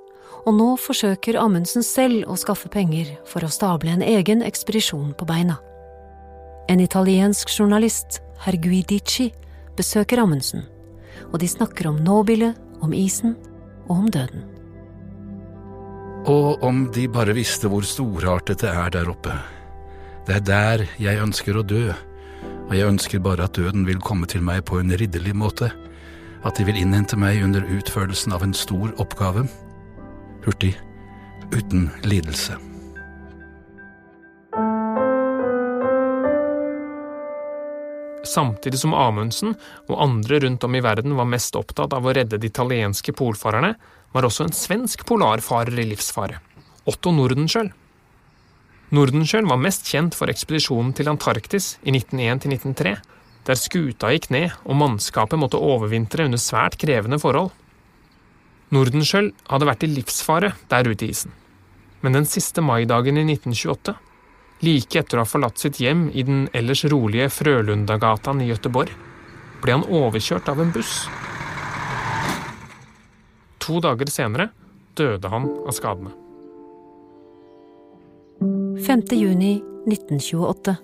og 0.44 0.52
nå 0.58 0.66
forsøker 0.76 1.38
Amundsen 1.40 1.80
selv 1.80 2.28
å 2.28 2.36
skaffe 2.36 2.68
penger 2.68 3.14
for 3.24 3.40
å 3.40 3.48
stable 3.48 3.88
en 3.88 4.04
egen 4.04 4.44
ekspedisjon 4.44 5.14
på 5.16 5.28
beina. 5.30 5.56
En 6.68 6.84
italiensk 6.84 7.48
journalist, 7.48 8.20
herr 8.44 8.60
Guidici, 8.60 9.30
besøker 9.72 10.20
Amundsen, 10.26 10.68
og 11.30 11.40
de 11.40 11.48
snakker 11.48 11.88
om 11.88 12.04
Nobile, 12.04 12.52
om 12.84 12.92
isen 12.92 13.32
og 13.86 13.96
om 13.96 14.12
døden. 14.12 14.44
Og 16.28 16.68
om 16.68 16.84
de 16.92 17.08
bare 17.08 17.32
visste 17.32 17.72
hvor 17.72 17.88
storartet 17.88 18.60
det 18.60 18.76
er 18.76 18.92
der 19.00 19.08
oppe. 19.16 19.40
Det 20.22 20.36
er 20.38 20.42
der 20.46 20.82
jeg 21.02 21.18
ønsker 21.18 21.56
å 21.58 21.64
dø, 21.66 21.90
og 22.68 22.74
jeg 22.76 22.86
ønsker 22.86 23.22
bare 23.22 23.48
at 23.48 23.56
døden 23.58 23.82
vil 23.88 23.98
komme 23.98 24.28
til 24.30 24.44
meg 24.46 24.62
på 24.68 24.78
en 24.78 24.94
ridderlig 24.94 25.34
måte, 25.34 25.72
at 26.46 26.58
de 26.58 26.66
vil 26.66 26.78
innhente 26.78 27.18
meg 27.18 27.42
under 27.42 27.66
utførelsen 27.66 28.34
av 28.34 28.44
en 28.46 28.54
stor 28.54 28.94
oppgave, 29.02 29.48
hurtig, 30.46 30.76
uten 31.50 31.88
lidelse. 32.06 32.54
Samtidig 38.22 38.78
som 38.78 38.94
Amundsen 38.94 39.56
og 39.90 39.98
andre 40.06 40.38
rundt 40.46 40.62
om 40.62 40.78
i 40.78 40.84
verden 40.86 41.18
var 41.18 41.26
mest 41.26 41.58
opptatt 41.58 41.92
av 41.98 42.06
å 42.06 42.14
redde 42.14 42.38
de 42.38 42.46
italienske 42.46 43.10
polfarerne, 43.18 43.74
var 44.14 44.28
også 44.28 44.46
en 44.46 44.54
svensk 44.54 45.02
polarfarer 45.08 45.82
i 45.82 45.90
livsfare, 45.90 46.38
Otto 46.86 47.10
Nordenskjöld. 47.10 47.74
Nordenskjöld 48.92 49.48
var 49.48 49.56
mest 49.56 49.88
kjent 49.88 50.12
for 50.12 50.28
ekspedisjonen 50.28 50.92
til 50.92 51.08
Antarktis 51.08 51.78
i 51.80 51.94
1901-1903, 51.94 52.94
der 53.48 53.58
skuta 53.58 54.10
gikk 54.12 54.28
ned 54.34 54.52
og 54.68 54.76
mannskapet 54.76 55.40
måtte 55.40 55.60
overvintre 55.60 56.26
under 56.28 56.40
svært 56.40 56.76
krevende 56.80 57.16
forhold. 57.22 57.48
Nordenskjöld 58.72 59.32
hadde 59.48 59.68
vært 59.68 59.86
i 59.86 59.90
livsfare 59.94 60.52
der 60.68 60.90
ute 60.92 61.06
i 61.06 61.12
isen, 61.14 61.32
men 62.04 62.18
den 62.18 62.28
siste 62.28 62.64
maidagen 62.64 63.16
i 63.16 63.24
1928 63.32 63.96
Like 64.62 65.00
etter 65.00 65.18
å 65.18 65.24
ha 65.24 65.26
forlatt 65.26 65.58
sitt 65.58 65.80
hjem 65.82 66.04
i 66.14 66.22
den 66.22 66.44
ellers 66.54 66.84
rolige 66.86 67.26
Frølundagatan 67.34 68.44
i 68.44 68.46
Gøteborg, 68.52 68.92
ble 69.62 69.74
han 69.74 69.82
overkjørt 69.88 70.52
av 70.52 70.62
en 70.62 70.70
buss. 70.74 71.00
To 73.66 73.80
dager 73.82 74.12
senere 74.12 74.52
døde 74.98 75.32
han 75.32 75.48
av 75.66 75.74
skadene. 75.74 76.14
5. 78.80 79.02
juni 79.12 79.62
1928. 79.86 80.76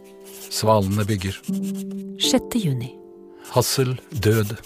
Svalene 0.50 1.04
bygger. 1.04 1.40
6. 2.20 2.42
juni. 2.54 2.98
Hassel 3.50 4.00
død. 4.10 4.56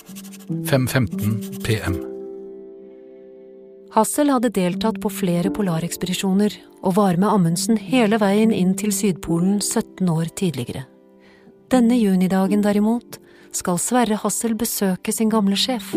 5.15 0.48 1.62
PM. 1.64 1.96
Hassel 3.94 4.32
hadde 4.32 4.50
deltatt 4.50 4.98
på 5.00 5.12
flere 5.12 5.52
polarekspedisjoner 5.54 6.56
og 6.82 6.96
var 6.96 7.16
med 7.20 7.28
Amundsen 7.28 7.78
hele 7.78 8.18
veien 8.18 8.50
inn 8.50 8.74
til 8.74 8.90
Sydpolen 8.92 9.60
17 9.60 10.08
år 10.10 10.32
tidligere. 10.34 10.86
Denne 11.70 12.00
junidagen 12.00 12.64
derimot 12.64 13.20
skal 13.52 13.78
Sverre 13.78 14.18
Hassel 14.24 14.56
besøke 14.58 15.14
sin 15.14 15.30
gamle 15.30 15.56
sjef. 15.56 15.94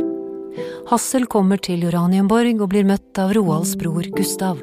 Hassel 0.92 1.26
kommer 1.26 1.58
til 1.58 1.88
Uranienborg 1.90 2.62
og 2.62 2.72
blir 2.76 2.86
møtt 2.88 3.18
av 3.18 3.34
Roalds 3.36 3.74
bror 3.80 4.06
Gustav. 4.14 4.62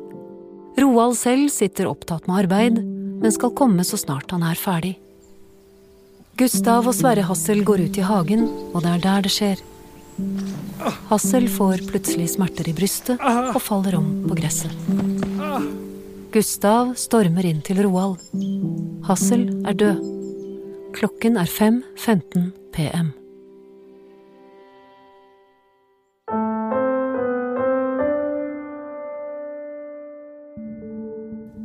Roald 0.80 1.16
selv 1.18 1.50
sitter 1.52 1.90
opptatt 1.90 2.26
med 2.28 2.44
arbeid, 2.44 2.80
men 3.22 3.34
skal 3.34 3.52
komme 3.56 3.84
så 3.86 3.98
snart 4.00 4.32
han 4.32 4.44
er 4.46 4.58
ferdig. 4.58 4.96
Gustav 6.40 6.88
og 6.88 6.96
Sverre 6.96 7.26
Hassel 7.28 7.60
går 7.66 7.84
ut 7.86 7.98
i 8.00 8.06
hagen, 8.06 8.46
og 8.72 8.82
det 8.82 8.94
er 8.94 9.04
der 9.04 9.26
det 9.26 9.32
skjer. 9.34 9.60
Hassel 11.10 11.48
får 11.52 11.84
plutselig 11.90 12.32
smerter 12.34 12.68
i 12.68 12.76
brystet 12.76 13.20
og 13.20 13.60
faller 13.62 13.98
om 14.00 14.08
på 14.26 14.38
gresset. 14.40 14.72
Gustav 16.32 16.94
stormer 16.96 17.44
inn 17.44 17.60
til 17.64 17.82
Roald. 17.84 18.16
Hassel 19.04 19.50
er 19.68 19.76
død. 19.76 20.00
Klokken 20.96 21.36
er 21.40 21.48
5.15 21.48 22.48
pm. 22.72 23.12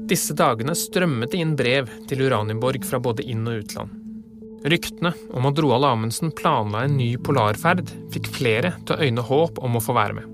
Disse 0.07 0.35
dagene 0.37 0.71
strømmet 0.77 1.33
det 1.33 1.41
inn 1.43 1.55
brev 1.59 1.89
til 2.07 2.21
Uranienborg 2.23 2.85
fra 2.87 2.99
både 3.03 3.25
inn- 3.27 3.47
og 3.49 3.63
utland. 3.63 3.95
Ryktene 4.67 5.11
om 5.35 5.45
at 5.49 5.59
Roald 5.61 5.85
Amundsen 5.85 6.31
planla 6.35 6.85
en 6.85 6.95
ny 6.97 7.11
polarferd, 7.21 7.91
fikk 8.13 8.29
flere 8.33 8.73
til 8.87 8.95
å 8.95 9.03
øyne 9.03 9.25
håp 9.27 9.59
om 9.63 9.77
å 9.77 9.83
få 9.83 9.95
være 9.97 10.17
med. 10.17 10.33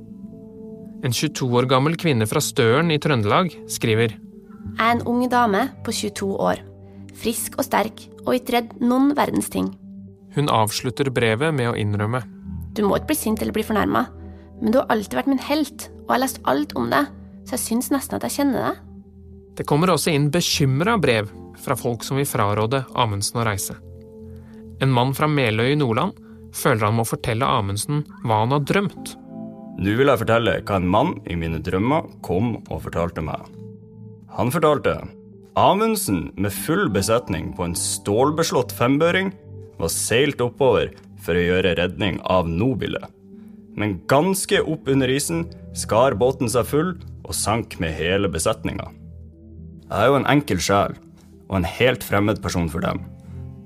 En 1.03 1.11
22 1.11 1.49
år 1.59 1.67
gammel 1.67 1.97
kvinne 1.99 2.27
fra 2.29 2.41
Støren 2.41 2.93
i 2.93 2.99
Trøndelag 3.01 3.51
skriver 3.67 4.13
Jeg 4.13 4.79
er 4.79 4.93
en 4.93 5.03
ung 5.09 5.25
dame 5.29 5.65
på 5.83 5.91
22 5.91 6.29
år. 6.37 6.61
Frisk 7.19 7.57
og 7.57 7.67
sterk 7.67 8.05
og 8.23 8.37
ikke 8.37 8.55
redd 8.55 8.71
noen 8.79 9.11
verdens 9.17 9.51
ting. 9.51 9.73
Hun 10.37 10.49
avslutter 10.49 11.11
brevet 11.13 11.53
med 11.53 11.73
å 11.73 11.75
innrømme 11.77 12.23
Du 12.73 12.81
må 12.87 12.95
ikke 12.97 13.11
bli 13.11 13.19
sint 13.19 13.41
eller 13.43 13.53
bli 13.53 13.65
fornærma, 13.65 14.07
men 14.61 14.71
du 14.71 14.79
har 14.79 14.89
alltid 14.93 15.19
vært 15.19 15.29
min 15.29 15.43
helt, 15.49 15.89
og 16.05 16.07
jeg 16.07 16.15
har 16.15 16.23
lest 16.23 16.41
alt 16.49 16.73
om 16.79 16.89
deg, 16.93 17.11
så 17.43 17.57
jeg 17.57 17.65
syns 17.67 17.91
nesten 17.93 18.17
at 18.17 18.25
jeg 18.29 18.37
kjenner 18.39 18.69
deg. 18.69 18.92
Det 19.57 19.65
kommer 19.69 19.93
også 19.93 20.13
inn 20.13 20.31
bekymra 20.33 20.97
brev 21.01 21.29
fra 21.61 21.77
folk 21.77 22.03
som 22.05 22.17
vil 22.17 22.29
fraråde 22.29 22.83
Amundsen 22.97 23.41
å 23.41 23.47
reise. 23.47 23.77
En 24.81 24.91
mann 24.91 25.13
fra 25.15 25.29
Meløy 25.29 25.73
i 25.73 25.79
Nordland 25.79 26.17
føler 26.53 26.87
han 26.87 26.97
må 26.97 27.05
fortelle 27.07 27.47
Amundsen 27.47 28.03
hva 28.25 28.43
han 28.43 28.55
har 28.55 28.65
drømt. 28.65 29.13
Nå 29.77 29.95
vil 29.97 30.09
jeg 30.09 30.21
fortelle 30.21 30.59
hva 30.61 30.77
en 30.77 30.89
mann 30.89 31.15
i 31.29 31.37
mine 31.39 31.61
drømmer 31.63 32.09
kom 32.25 32.55
og 32.63 32.83
fortalte 32.85 33.23
meg. 33.25 33.41
Han 34.37 34.51
fortalte 34.53 34.97
Amundsen 35.59 36.31
med 36.33 36.53
full 36.53 36.87
besetning 36.93 37.51
på 37.57 37.67
en 37.67 37.77
stålbeslått 37.77 38.73
fembøring 38.73 39.31
var 39.77 39.91
seilt 39.93 40.41
oppover 40.41 40.93
for 41.21 41.37
å 41.37 41.45
gjøre 41.45 41.75
redning 41.77 42.17
av 42.25 42.49
Nobile. 42.49 43.01
Men 43.77 43.99
ganske 44.09 44.61
opp 44.61 44.89
under 44.89 45.09
isen 45.09 45.45
skar 45.77 46.17
båten 46.17 46.49
seg 46.49 46.67
full 46.69 46.91
og 47.23 47.37
sank 47.37 47.77
med 47.81 47.95
hele 47.97 48.29
besetninga. 48.29 48.89
Jeg 49.93 50.07
er 50.07 50.09
jo 50.09 50.17
en 50.17 50.25
enkel 50.25 50.57
sjel 50.57 50.95
og 51.51 51.59
en 51.59 51.67
helt 51.69 52.01
fremmed 52.01 52.39
person 52.41 52.65
for 52.71 52.81
dem, 52.81 53.03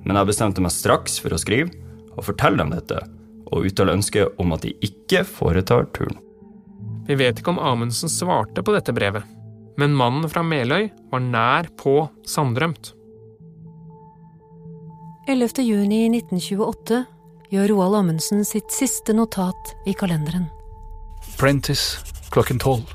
men 0.03 0.17
jeg 0.19 0.27
bestemte 0.27 0.63
meg 0.63 0.73
straks 0.75 1.21
for 1.23 1.31
å 1.31 1.39
skrive 1.39 1.71
og 2.17 2.25
fortelle 2.27 2.59
dem 2.59 2.73
dette, 2.73 2.99
og 3.47 3.69
uttale 3.69 3.95
ønske 3.95 4.25
om 4.41 4.51
at 4.51 4.65
de 4.65 4.73
ikke 4.83 5.21
foretar 5.23 5.87
turen. 5.95 6.19
Vi 7.07 7.15
vet 7.15 7.39
ikke 7.39 7.53
om 7.53 7.61
Amundsen 7.63 8.11
svarte 8.11 8.59
på 8.59 8.75
dette 8.75 8.91
brevet, 8.91 9.23
men 9.79 9.95
mannen 9.95 10.27
fra 10.27 10.43
Meløy 10.43 10.89
var 11.13 11.23
nær 11.23 11.71
på 11.79 11.95
sanndrømt. 12.27 12.91
11. 15.31 15.63
juni 15.63 16.03
1928 16.11 17.01
gjør 17.55 17.71
Roald 17.71 18.01
Amundsen 18.01 18.43
sitt 18.43 18.75
siste 18.75 19.15
notat 19.15 19.75
i 19.87 19.95
kalenderen. 19.95 20.51
Prentice, 21.39 22.03
klokken 22.35 22.59
tolv. 22.59 22.91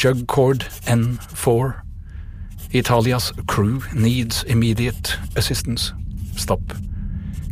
Jug 0.00 0.24
cord 0.32 0.64
N4. 0.88 1.91
Italias 2.72 3.32
crew 3.46 3.82
needs 3.94 4.44
immediate 4.44 5.18
assistance. 5.36 5.92
Stop. 6.36 6.60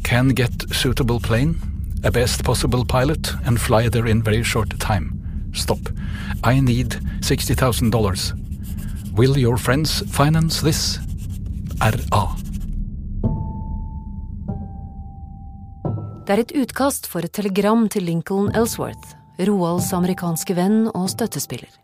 Can 0.03 0.29
get 0.29 0.53
suitable 0.73 1.21
plane, 1.21 1.57
a 2.05 2.11
best 2.11 2.43
possible 2.43 2.85
pilot, 2.85 3.35
and 3.45 3.61
fly 3.61 3.89
there 3.89 4.07
in 4.07 4.23
very 4.23 4.43
short 4.43 4.81
time. 4.81 5.21
Stop. 5.53 5.79
I 6.43 6.61
need 6.61 6.97
$60,000. 7.21 8.33
Will 9.15 9.37
your 9.37 9.59
friends 9.59 10.03
finance 10.11 10.63
this? 10.63 10.99
RA. 11.81 12.37
Det 16.27 16.37
er 16.37 16.41
et 16.45 16.53
utkast 16.63 17.07
for 17.11 17.25
et 17.27 17.33
telegram 17.33 17.89
til 17.89 18.03
Lincoln 18.07 18.53
Ellsworth, 18.55 19.17
Roalds 19.41 19.93
amerikanske 19.93 20.55
venn 20.57 20.87
og 20.95 21.11
støttespiller. 21.11 21.80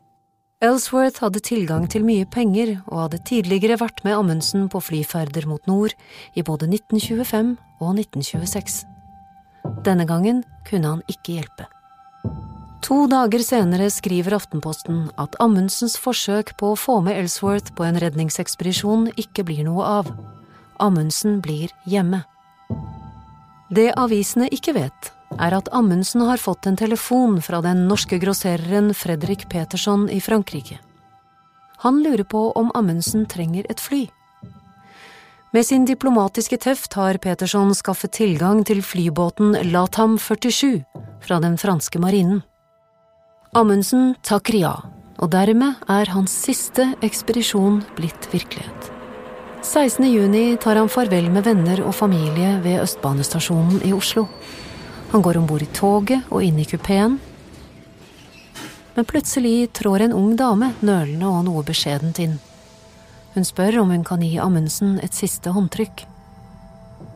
Ellsworth 0.65 1.21
hadde 1.21 1.43
tilgang 1.45 1.85
til 1.93 2.01
mye 2.07 2.25
penger 2.33 2.79
og 2.87 3.01
hadde 3.03 3.19
tidligere 3.29 3.77
vært 3.77 3.99
med 4.07 4.15
Amundsen 4.17 4.71
på 4.73 4.81
flyferder 4.81 5.45
mot 5.45 5.61
nord 5.69 5.93
i 6.33 6.41
både 6.41 6.65
1925 6.71 7.51
og 7.85 7.91
1926. 8.01 8.79
Denne 9.85 10.07
gangen 10.09 10.41
kunne 10.65 10.95
han 10.95 11.03
ikke 11.13 11.37
hjelpe. 11.37 11.67
To 12.87 13.03
dager 13.11 13.45
senere 13.45 13.91
skriver 13.93 14.39
Aftenposten 14.39 15.11
at 15.21 15.37
Amundsens 15.45 15.99
forsøk 16.01 16.55
på 16.57 16.73
å 16.73 16.81
få 16.81 17.03
med 17.05 17.21
Ellsworth 17.21 17.75
på 17.77 17.85
en 17.85 18.01
redningsekspedisjon 18.01 19.11
ikke 19.21 19.45
blir 19.45 19.61
noe 19.69 19.85
av. 20.01 20.09
Amundsen 20.81 21.43
blir 21.45 21.69
hjemme. 21.85 22.23
Det 23.69 23.91
avisene 23.99 24.49
ikke 24.49 24.73
vet, 24.79 25.13
er 25.39 25.55
at 25.57 25.69
Amundsen 25.75 26.23
har 26.29 26.41
fått 26.41 26.67
en 26.67 26.79
telefon 26.79 27.41
fra 27.43 27.61
den 27.65 27.87
norske 27.89 28.19
grossereren 28.23 28.93
Fredrik 28.95 29.49
Peterson 29.49 30.09
i 30.11 30.21
Frankrike. 30.21 30.79
Han 31.85 32.03
lurer 32.03 32.25
på 32.25 32.51
om 32.57 32.71
Amundsen 32.75 33.27
trenger 33.27 33.67
et 33.71 33.81
fly. 33.81 34.07
Med 35.53 35.67
sin 35.67 35.85
diplomatiske 35.89 36.59
tøft 36.61 36.97
har 36.99 37.19
Peterson 37.23 37.71
skaffet 37.75 38.13
tilgang 38.17 38.65
til 38.67 38.83
flybåten 38.85 39.55
Latam 39.71 40.19
47 40.19 40.83
fra 41.25 41.39
den 41.41 41.57
franske 41.57 42.01
marinen. 42.03 42.43
Amundsen 43.57 44.15
takker 44.27 44.59
ja, 44.61 44.75
og 45.17 45.31
dermed 45.33 45.79
er 45.89 46.13
hans 46.13 46.35
siste 46.45 46.91
ekspedisjon 47.05 47.81
blitt 47.97 48.29
virkelighet. 48.35 48.91
16. 49.63 50.05
juni 50.13 50.45
tar 50.61 50.77
han 50.77 50.91
farvel 50.93 51.31
med 51.33 51.47
venner 51.49 51.81
og 51.83 51.95
familie 51.97 52.59
ved 52.63 52.83
Østbanestasjonen 52.85 53.81
i 53.87 53.95
Oslo. 53.97 54.27
Han 55.17 55.23
går 55.23 55.37
om 55.37 55.47
bord 55.49 55.63
i 55.65 55.67
toget 55.73 56.27
og 56.29 56.43
inn 56.45 56.59
i 56.61 56.65
kupeen. 56.69 57.15
Men 58.93 59.07
plutselig 59.09 59.71
trår 59.73 60.03
en 60.05 60.13
ung 60.13 60.35
dame 60.37 60.75
nølende 60.85 61.31
og 61.31 61.47
noe 61.47 61.63
beskjedent 61.65 62.21
inn. 62.21 62.35
Hun 63.33 63.49
spør 63.49 63.79
om 63.81 63.95
hun 63.95 64.05
kan 64.05 64.21
gi 64.21 64.35
Amundsen 64.37 64.99
et 65.01 65.17
siste 65.17 65.55
håndtrykk. 65.57 66.05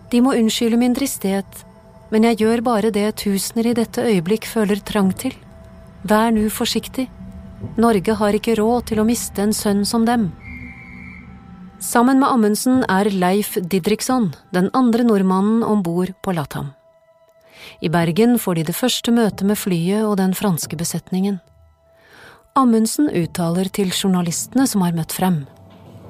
De 0.09 0.23
må 0.25 0.33
unnskylde 0.33 0.81
min 0.81 0.97
dristighet, 0.97 1.61
men 2.09 2.25
jeg 2.25 2.41
gjør 2.41 2.65
bare 2.71 2.95
det 2.97 3.05
tusener 3.21 3.69
i 3.69 3.77
dette 3.77 4.01
øyeblikk 4.01 4.49
føler 4.49 4.81
trang 4.81 5.13
til. 5.13 5.37
Vær 6.01 6.33
nu 6.33 6.49
forsiktig. 6.49 7.11
Norge 7.77 8.17
har 8.17 8.33
ikke 8.33 8.57
råd 8.65 8.89
til 8.95 9.05
å 9.05 9.09
miste 9.13 9.45
en 9.45 9.53
sønn 9.53 9.85
som 9.85 10.09
dem. 10.09 10.31
Sammen 11.85 12.25
med 12.25 12.33
Amundsen 12.33 12.81
er 12.89 13.13
Leif 13.13 13.59
Didriksson 13.61 14.33
den 14.57 14.73
andre 14.73 15.05
nordmannen 15.05 15.61
om 15.61 15.85
bord 15.85 16.17
på 16.25 16.33
Latam. 16.33 16.73
I 17.81 17.89
Bergen 17.89 18.39
får 18.39 18.59
de 18.59 18.67
det 18.71 18.77
første 18.77 19.13
møtet 19.15 19.47
med 19.47 19.59
flyet 19.59 20.05
og 20.05 20.17
den 20.21 20.35
franske 20.37 20.77
besetningen. 20.77 21.41
Amundsen 22.59 23.09
uttaler 23.15 23.71
til 23.71 23.93
journalistene 23.95 24.67
som 24.67 24.83
har 24.83 24.97
møtt 24.97 25.15
frem. 25.15 25.45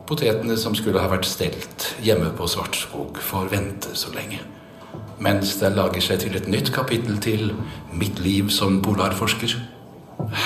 Potetene 0.08 0.56
som 0.58 0.74
skulle 0.74 1.02
ha 1.02 1.10
vært 1.10 1.28
stelt 1.28 1.90
hjemme 2.02 2.32
på 2.34 2.48
Svartskog, 2.50 3.20
får 3.22 3.52
vente 3.52 3.92
så 3.94 4.10
lenge. 4.14 4.40
Mens 5.22 5.52
det 5.60 5.74
lager 5.76 6.02
seg 6.02 6.24
til 6.24 6.38
et 6.38 6.48
nytt 6.50 6.72
kapittel 6.74 7.20
til 7.22 7.52
mitt 7.92 8.18
liv 8.24 8.48
som 8.50 8.80
polarforsker. 8.82 9.54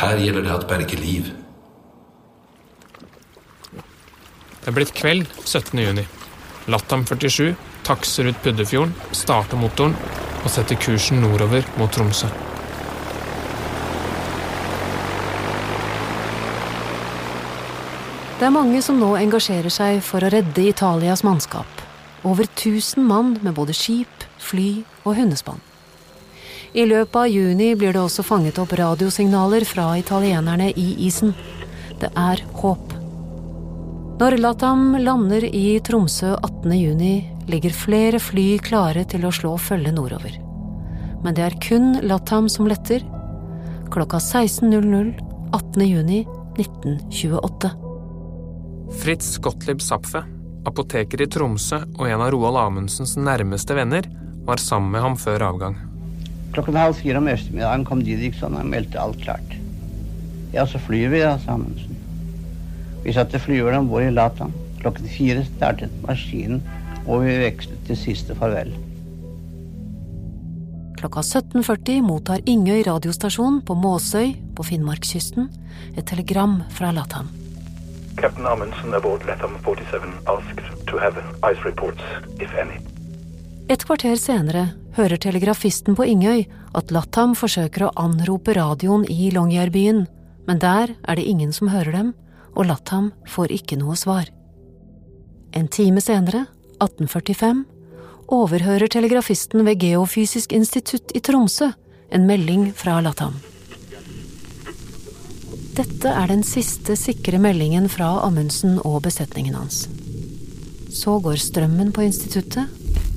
Her 0.01 0.21
gjelder 0.21 0.45
det 0.45 0.53
at 0.57 0.69
berge 0.69 0.99
liv. 0.99 1.31
Det 4.61 4.73
er 4.73 4.77
blitt 4.77 4.95
kveld 4.97 5.31
17. 5.45 5.79
juni. 5.79 6.05
Latam 6.69 7.07
47 7.07 7.55
takser 7.85 8.31
ut 8.31 8.39
Puddefjorden, 8.43 8.95
starter 9.13 9.61
motoren 9.61 9.97
og 10.45 10.53
setter 10.53 10.79
kursen 10.81 11.25
nordover 11.25 11.65
mot 11.81 11.93
Tromsø. 11.93 12.29
Det 18.39 18.49
er 18.49 18.53
mange 18.53 18.81
som 18.85 18.99
nå 19.01 19.15
engasjerer 19.17 19.73
seg 19.73 20.01
for 20.05 20.25
å 20.25 20.29
redde 20.33 20.67
Italias 20.69 21.23
mannskap. 21.25 21.81
Over 22.29 22.45
1000 22.45 23.05
mann 23.07 23.39
med 23.45 23.55
både 23.57 23.77
skip, 23.77 24.27
fly 24.43 24.83
og 25.05 25.17
hundespann. 25.17 25.63
I 26.75 26.85
løpet 26.91 27.17
av 27.21 27.31
juni 27.31 27.71
blir 27.79 27.95
det 27.95 28.03
også 28.03 28.25
fanget 28.27 28.59
opp 28.59 28.75
radiosignaler 28.77 29.65
fra 29.69 29.93
italienerne 30.01 30.73
i 30.75 30.89
isen. 31.07 31.31
Det 32.03 32.11
er 32.19 32.43
håp. 32.59 32.94
Når 34.15 34.37
Latam 34.39 34.93
lander 35.03 35.43
i 35.43 35.81
Tromsø 35.83 36.37
18. 36.37 36.71
juni, 36.79 37.15
ligger 37.51 37.73
flere 37.75 38.21
fly 38.23 38.61
klare 38.63 39.03
til 39.11 39.25
å 39.27 39.33
slå 39.35 39.57
følge 39.59 39.91
nordover. 39.91 40.37
Men 41.25 41.35
det 41.35 41.43
er 41.43 41.57
kun 41.59 41.97
Latam 42.07 42.47
som 42.53 42.69
letter. 42.71 43.03
Klokka 43.91 44.21
16.00 44.23 45.11
18. 45.51 45.83
juni 45.89 46.21
1928. 46.63 47.73
Fritz 49.03 49.33
Gottlieb 49.43 49.83
Zapfe, 49.83 50.23
apoteker 50.63 51.27
i 51.27 51.29
Tromsø 51.35 51.83
og 51.97 52.07
en 52.07 52.23
av 52.23 52.31
Roald 52.37 52.61
Amundsens 52.63 53.17
nærmeste 53.19 53.75
venner, 53.75 54.07
var 54.47 54.63
sammen 54.63 54.95
med 54.95 55.03
ham 55.03 55.19
før 55.19 55.49
avgang. 55.49 55.75
Klokken 56.55 56.79
halv 56.79 57.03
fire 57.03 57.19
om 57.19 57.33
ettermiddagen 57.35 57.89
kom 57.91 58.07
Didriksson 58.07 58.55
og 58.63 58.71
meldte 58.71 59.03
alt 59.03 59.19
klart. 59.27 59.59
Ja, 60.55 60.69
så 60.71 60.79
flyr 60.79 61.11
vi, 61.11 61.27
da, 61.27 61.35
sa 61.43 61.59
Amundsen. 61.59 62.04
Vi 63.05 63.13
satte 63.13 63.39
flyveren 63.39 63.85
om 63.85 63.89
bord 63.89 64.03
i 64.03 64.11
Latam. 64.11 64.53
Klokken 64.81 65.09
fire 65.09 65.45
startet 65.45 65.93
maskinen, 66.05 66.63
og 67.05 67.25
vi 67.25 67.37
vekslet 67.43 67.83
til 67.89 67.99
siste 68.01 68.37
farvel. 68.39 68.73
Klokka 70.97 71.21
17.40 71.21 72.01
mottar 72.01 72.41
Ingøy 72.49 72.81
radiostasjon 72.87 73.61
på 73.69 73.77
Måsøy 73.77 74.33
på 74.57 74.65
Finnmarkskysten 74.65 75.51
et 75.99 76.07
telegram 76.09 76.63
fra 76.73 76.95
Latam. 76.97 77.29
Captain 78.17 78.47
Amundsen 78.47 78.95
aboard 78.97 79.27
Latham 79.29 79.59
47 79.67 80.01
asked 80.33 80.65
to 80.89 80.97
have 80.97 81.21
ice 81.45 81.61
reports, 81.67 82.01
if 82.41 82.55
any. 82.57 82.81
Et 83.69 83.85
kvarter 83.85 84.17
senere 84.17 84.71
hører 84.97 85.21
telegrafisten 85.21 85.97
på 85.99 86.09
Ingøy 86.09 86.45
at 86.77 86.93
Latham 86.95 87.37
forsøker 87.37 87.85
å 87.85 87.95
anrope 88.01 88.57
radioen 88.57 89.05
i 89.11 89.29
Longyearbyen, 89.35 90.07
men 90.49 90.61
der 90.61 90.97
er 91.03 91.21
det 91.21 91.29
ingen 91.29 91.53
som 91.53 91.73
hører 91.73 91.93
dem, 91.93 92.15
og 92.55 92.69
Latham 92.71 93.13
får 93.29 93.55
ikke 93.55 93.79
noe 93.81 93.97
svar. 93.99 94.29
En 95.55 95.69
time 95.69 96.03
senere, 96.03 96.47
1845, 96.83 97.65
overhører 98.35 98.91
telegrafisten 98.91 99.65
ved 99.67 99.83
Geofysisk 99.83 100.55
institutt 100.57 101.13
i 101.15 101.23
Tromsø 101.23 101.71
en 102.15 102.27
melding 102.27 102.71
fra 102.77 103.01
Latam. 103.03 103.35
Dette 105.75 106.11
er 106.11 106.31
den 106.31 106.45
siste 106.47 106.95
sikre 106.99 107.41
meldingen 107.43 107.89
fra 107.91 108.13
Amundsen 108.23 108.77
og 108.87 109.01
besetningen 109.09 109.57
hans. 109.59 109.89
Så 110.95 111.17
går 111.19 111.41
strømmen 111.43 111.91
på 111.91 112.05
instituttet, 112.07 112.71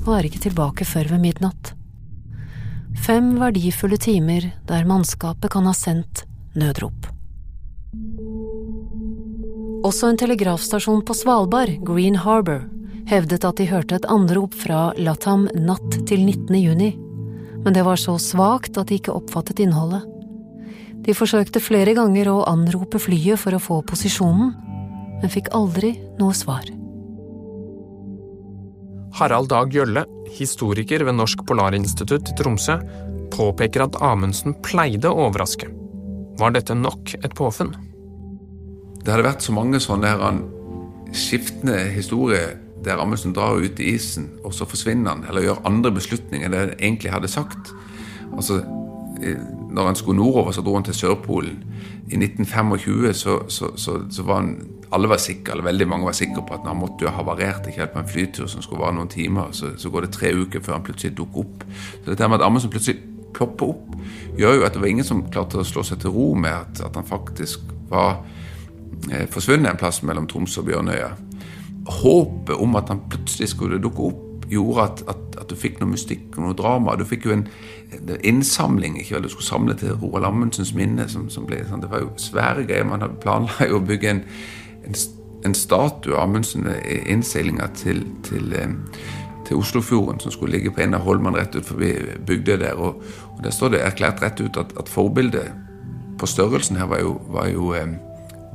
og 0.08 0.16
er 0.18 0.30
ikke 0.30 0.42
tilbake 0.48 0.88
før 0.88 1.12
ved 1.14 1.22
midnatt. 1.22 1.74
Fem 3.06 3.36
verdifulle 3.38 4.00
timer 4.02 4.50
der 4.66 4.90
mannskapet 4.90 5.54
kan 5.54 5.70
ha 5.70 5.76
sendt 5.78 6.26
nødrop. 6.58 6.97
Også 9.88 10.10
en 10.10 10.18
telegrafstasjon 10.20 11.04
på 11.08 11.16
Svalbard, 11.16 11.78
Green 11.88 12.18
Harbour, 12.20 12.66
hevdet 13.08 13.46
at 13.48 13.60
de 13.60 13.70
hørte 13.70 13.96
et 13.96 14.08
anrop 14.12 14.56
fra 14.58 14.90
Latam 15.00 15.46
natt 15.56 16.02
til 16.10 16.26
19. 16.26 16.58
juni, 16.60 16.90
men 17.64 17.76
det 17.76 17.86
var 17.88 18.00
så 18.02 18.18
svakt 18.20 18.76
at 18.82 18.90
de 18.90 18.98
ikke 19.00 19.16
oppfattet 19.16 19.62
innholdet. 19.64 20.04
De 21.08 21.16
forsøkte 21.16 21.64
flere 21.64 21.96
ganger 21.96 22.28
å 22.34 22.44
anrope 22.52 23.00
flyet 23.00 23.40
for 23.40 23.56
å 23.56 23.64
få 23.64 23.80
posisjonen, 23.88 24.52
men 25.22 25.32
fikk 25.32 25.54
aldri 25.56 25.94
noe 26.20 26.36
svar. 26.36 26.68
Harald 29.18 29.54
Dag 29.54 29.72
Gjølle, 29.72 30.04
historiker 30.36 31.08
ved 31.08 31.16
Norsk 31.16 31.48
Polarinstitutt 31.48 32.34
i 32.34 32.36
Tromsø, 32.36 32.82
påpeker 33.32 33.88
at 33.88 34.02
Amundsen 34.04 34.58
pleide 34.68 35.08
å 35.08 35.30
overraske. 35.30 35.72
Var 36.38 36.60
dette 36.60 36.76
nok 36.76 37.16
et 37.24 37.34
påfunn? 37.38 37.72
Det 39.08 39.14
hadde 39.14 39.24
vært 39.24 39.46
så 39.46 39.54
mange 39.56 39.80
sånne 39.80 40.10
her 40.12 40.40
skiftende 41.16 41.78
historier 41.96 42.58
der 42.84 43.00
Amundsen 43.00 43.32
drar 43.32 43.56
ut 43.56 43.80
i 43.80 43.94
isen, 43.96 44.26
og 44.44 44.52
så 44.54 44.66
forsvinner 44.68 45.14
han, 45.14 45.22
eller 45.30 45.46
gjør 45.46 45.62
andre 45.70 45.94
beslutninger 45.96 46.44
enn 46.44 46.52
det 46.52 46.60
han 46.60 46.74
egentlig 46.76 47.14
hadde 47.14 47.30
sagt. 47.32 47.72
Altså, 48.34 48.58
når 49.72 49.86
han 49.88 49.96
skulle 49.96 50.20
nordover, 50.20 50.52
så 50.52 50.62
dro 50.62 50.74
han 50.76 50.84
til 50.84 50.98
Sørpolen. 51.00 51.62
I 52.12 52.20
1925 52.20 53.14
så, 53.14 53.38
så, 53.48 53.70
så, 53.80 53.96
så 54.12 54.26
var 54.28 54.42
han 54.42 54.52
alle 54.92 55.08
var 55.08 55.24
sikre, 55.24 55.56
eller 55.56 55.70
veldig 55.70 55.88
mange 55.88 56.10
var 56.10 56.20
sikre 56.20 56.44
på 56.44 56.58
at 56.58 56.68
han 56.68 56.80
måtte 56.80 57.08
jo 57.08 57.08
ha 57.08 57.16
havarert 57.22 57.68
ikke 57.68 57.86
helt 57.86 57.96
på 57.96 58.04
en 58.04 58.12
flytur 58.12 58.52
som 58.52 58.64
skulle 58.64 58.84
vare 58.84 58.96
noen 59.00 59.12
timer. 59.12 59.54
Så, 59.56 59.72
så 59.80 59.92
går 59.92 60.04
det 60.04 60.18
tre 60.18 60.34
uker 60.36 60.64
før 60.64 60.82
han 60.82 60.84
plutselig 60.84 61.16
dukker 61.16 61.46
opp. 61.46 61.64
Så 62.02 62.10
dette 62.10 62.28
med 62.28 62.42
at 62.42 62.46
Amundsen 62.48 62.76
plutselig 62.76 63.00
plopper 63.36 63.72
opp, 63.72 63.96
gjør 64.36 64.60
jo 64.60 64.68
at 64.68 64.76
det 64.76 64.84
var 64.84 64.92
ingen 64.92 65.08
som 65.08 65.24
klarte 65.32 65.64
å 65.64 65.68
slå 65.68 65.88
seg 65.88 66.04
til 66.04 66.12
ro 66.12 66.34
med 66.36 66.52
at, 66.52 66.84
at 66.90 67.00
han 67.00 67.08
faktisk 67.08 67.72
var 67.88 68.20
eh, 68.20 68.44
forsvunnet 69.32 69.72
en 69.72 69.80
plass 69.80 70.02
mellom 70.04 70.28
Tromsø 70.28 70.62
og 70.62 70.70
Bjørnøya. 70.70 71.12
Håpet 72.02 72.56
om 72.56 72.76
at 72.76 72.90
han 72.92 73.04
plutselig 73.10 73.54
skulle 73.54 73.82
dukke 73.82 74.10
opp, 74.10 74.24
gjorde 74.52 74.84
at, 74.84 75.04
at, 75.08 75.38
at, 75.42 75.50
du 75.50 75.56
fikk 75.60 75.82
noe 75.82 75.92
mystikk 75.92 76.38
og 76.38 76.46
noe 76.46 76.56
drama. 76.58 76.96
Du 76.96 77.06
fikk 77.08 77.28
jo 77.28 77.36
en, 77.36 77.46
innsamling. 78.24 78.98
ikke 79.00 79.16
vel, 79.16 79.24
Du 79.24 79.30
skulle 79.30 79.48
samle 79.48 79.76
til 79.76 79.96
Roald 80.02 80.26
Amundsens 80.26 80.74
minne. 80.74 81.08
Som, 81.10 81.30
som 81.30 81.46
ble, 81.48 81.62
sånn, 81.68 81.84
det 81.84 81.92
var 81.92 82.04
jo 82.04 82.14
svære 82.22 82.66
greier. 82.68 82.88
Man 82.88 83.04
hadde 83.04 83.20
planla 83.24 83.70
å 83.76 83.84
bygge 83.84 84.14
en, 84.14 84.24
en, 84.88 84.98
en 85.48 85.56
statue 85.56 86.16
av 86.16 86.28
Amundsen 86.28 86.68
i 86.68 87.02
innseilinga 87.12 87.70
til, 87.76 88.04
til, 88.28 88.56
til, 89.48 89.56
Oslofjorden, 89.58 90.20
som 90.24 90.32
skulle 90.32 90.58
ligge 90.58 90.74
på 90.76 90.84
en 90.84 90.98
av 90.98 91.06
holmene 91.08 91.40
rett 91.40 91.56
ut 91.56 91.68
forbi 91.68 91.94
bygda 92.28 92.60
der. 92.64 92.80
Og, 92.80 93.04
og, 93.32 93.40
Der 93.44 93.56
står 93.56 93.76
det 93.76 93.86
erklært 93.86 94.24
rett 94.24 94.42
ut 94.42 94.60
at, 94.60 94.76
at 94.80 94.92
forbildet 94.92 95.52
på 96.18 96.26
størrelsen 96.26 96.80
her 96.80 96.88
var 96.90 97.04
jo, 97.04 97.18
var 97.30 97.52
jo 97.52 97.72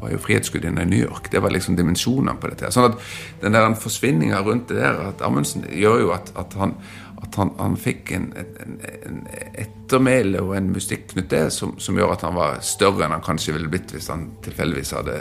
var 0.03 0.11
jo 0.11 0.19
Frihetsgudinnen 0.19 0.83
i 0.83 0.91
New 0.91 1.05
York. 1.05 1.31
Det 1.31 1.39
var 1.39 1.55
liksom 1.55 1.77
dimensjonene 1.79 2.35
på 2.41 2.51
dette. 2.51 2.73
Sånn 2.75 2.91
at 2.91 2.99
den 3.43 3.55
der 3.55 3.75
forsvinninga 3.79 4.43
rundt 4.43 4.73
det 4.73 4.81
der, 4.81 4.99
at 5.13 5.23
Amundsen 5.23 5.65
gjør 5.71 6.01
jo 6.03 6.13
at, 6.17 6.33
at, 6.39 6.57
han, 6.59 6.75
at 7.23 7.39
han, 7.39 7.53
han, 7.61 7.77
fikk 7.79 8.11
en, 8.17 8.29
en, 8.43 8.79
en 9.07 9.21
ettermæle 9.63 10.43
og 10.43 10.57
en 10.59 10.73
mystikk 10.75 11.13
knyttet 11.13 11.31
til 11.37 11.53
som, 11.55 11.77
som, 11.79 11.99
gjør 11.99 12.17
at 12.17 12.27
han 12.27 12.35
var 12.35 12.59
større 12.67 13.07
enn 13.07 13.15
han 13.15 13.23
kanskje 13.25 13.55
ville 13.55 13.71
blitt 13.71 13.95
hvis 13.95 14.11
han 14.11 14.27
tilfeldigvis 14.43 14.95
hadde 14.99 15.19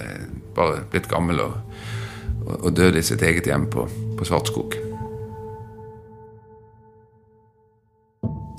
bare 0.58 0.82
blitt 0.89 1.10
gammel 1.12 1.44
og, 1.46 1.60
og, 2.48 2.56
og 2.56 2.72
døde 2.78 3.04
i 3.04 3.06
sitt 3.06 3.22
eget 3.22 3.50
hjem 3.52 3.70
på, 3.70 3.86
på 4.17 4.28
Svartskog. 4.28 4.80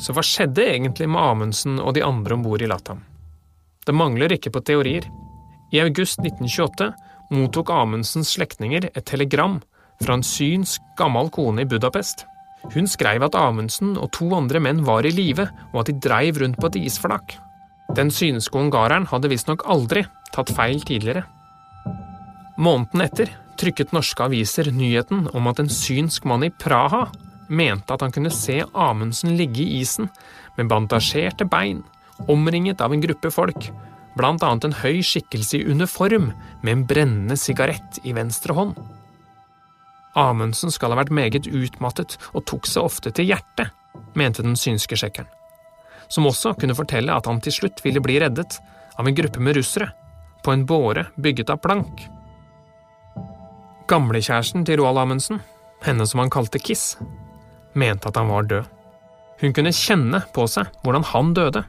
Så 0.03 0.15
hva 0.15 0.23
skjedde 0.27 0.65
egentlig 0.67 1.07
med 1.11 1.23
Amundsen 1.23 1.83
og 1.83 1.95
de 1.95 2.03
andre 2.07 2.39
om 2.39 2.47
bord 2.47 2.63
i 2.63 2.71
Latam? 2.71 3.03
Det 3.87 3.95
mangler 3.95 4.35
ikke 4.35 4.51
på 4.55 4.63
teorier. 4.67 5.07
I 5.73 5.81
august 5.81 6.21
1928 6.21 6.93
mottok 7.33 7.71
Amundsens 7.73 8.35
slektninger 8.37 8.91
et 8.93 9.07
telegram 9.09 9.57
fra 10.03 10.19
en 10.19 10.25
synsk, 10.27 10.83
gammel 10.99 11.31
kone 11.33 11.65
i 11.65 11.69
Budapest. 11.69 12.27
Hun 12.75 12.87
skrev 12.87 13.25
at 13.25 13.37
Amundsen 13.39 13.97
og 13.97 14.11
to 14.15 14.29
andre 14.37 14.61
menn 14.63 14.83
var 14.87 15.07
i 15.07 15.13
live, 15.15 15.49
og 15.73 15.83
at 15.83 15.91
de 15.91 15.99
dreiv 16.05 16.43
rundt 16.43 16.61
på 16.61 16.69
et 16.71 16.79
isflak. 16.85 17.37
Den 17.97 18.13
synske 18.13 18.59
ungareren 18.59 19.09
hadde 19.11 19.31
visstnok 19.33 19.65
aldri 19.69 20.05
tatt 20.33 20.53
feil 20.55 20.85
tidligere. 20.85 21.25
Måneden 22.61 23.05
etter 23.05 23.33
trykket 23.61 23.95
norske 23.97 24.25
aviser 24.25 24.71
nyheten 24.75 25.27
om 25.33 25.49
at 25.49 25.61
en 25.63 25.73
synsk 25.73 26.27
mann 26.29 26.45
i 26.45 26.53
Praha 26.53 27.07
mente 27.49 27.95
at 27.95 28.05
han 28.05 28.13
kunne 28.15 28.33
se 28.33 28.61
Amundsen 28.73 29.37
ligge 29.37 29.65
i 29.65 29.81
isen 29.81 30.09
med 30.59 30.69
bandasjerte 30.69 31.49
bein, 31.49 31.83
omringet 32.29 32.81
av 32.85 32.93
en 32.93 33.03
gruppe 33.03 33.33
folk, 33.33 33.71
annet 34.21 34.65
en 34.65 34.77
høy 34.83 35.03
skikkelse 35.03 35.59
i 35.59 35.65
uniform 35.65 36.33
med 36.63 36.73
en 36.73 36.87
brennende 36.87 37.37
sigarett 37.37 38.01
i 38.05 38.13
venstre 38.13 38.53
hånd. 38.53 38.77
Amundsen 40.15 40.71
skal 40.71 40.93
ha 40.93 40.99
vært 41.01 41.15
meget 41.15 41.47
utmattet 41.49 42.19
og 42.35 42.45
tok 42.45 42.67
seg 42.69 42.85
ofte 42.85 43.11
til 43.11 43.31
hjertet, 43.31 43.73
mente 44.15 44.45
den 44.45 44.57
synske 44.57 44.97
sjekkeren, 44.97 45.29
som 46.09 46.27
også 46.29 46.53
kunne 46.61 46.77
fortelle 46.77 47.15
at 47.15 47.27
han 47.27 47.41
til 47.41 47.53
slutt 47.53 47.81
ville 47.85 48.03
bli 48.05 48.19
reddet 48.21 48.59
av 48.99 49.09
en 49.09 49.17
gruppe 49.17 49.41
med 49.41 49.57
russere 49.57 49.89
på 50.45 50.53
en 50.53 50.67
båre 50.67 51.07
bygget 51.17 51.51
av 51.55 51.63
plank. 51.65 52.05
Gamlekjæresten 53.89 54.67
til 54.67 54.81
Roald 54.81 55.01
Amundsen, 55.01 55.41
henne 55.85 56.07
som 56.07 56.21
han 56.21 56.31
kalte 56.33 56.61
Kiss, 56.61 56.99
mente 57.73 58.09
at 58.09 58.17
han 58.21 58.29
var 58.29 58.45
død. 58.49 58.69
Hun 59.41 59.55
kunne 59.57 59.73
kjenne 59.75 60.21
på 60.35 60.45
seg 60.51 60.69
hvordan 60.85 61.09
han 61.09 61.33
døde, 61.35 61.65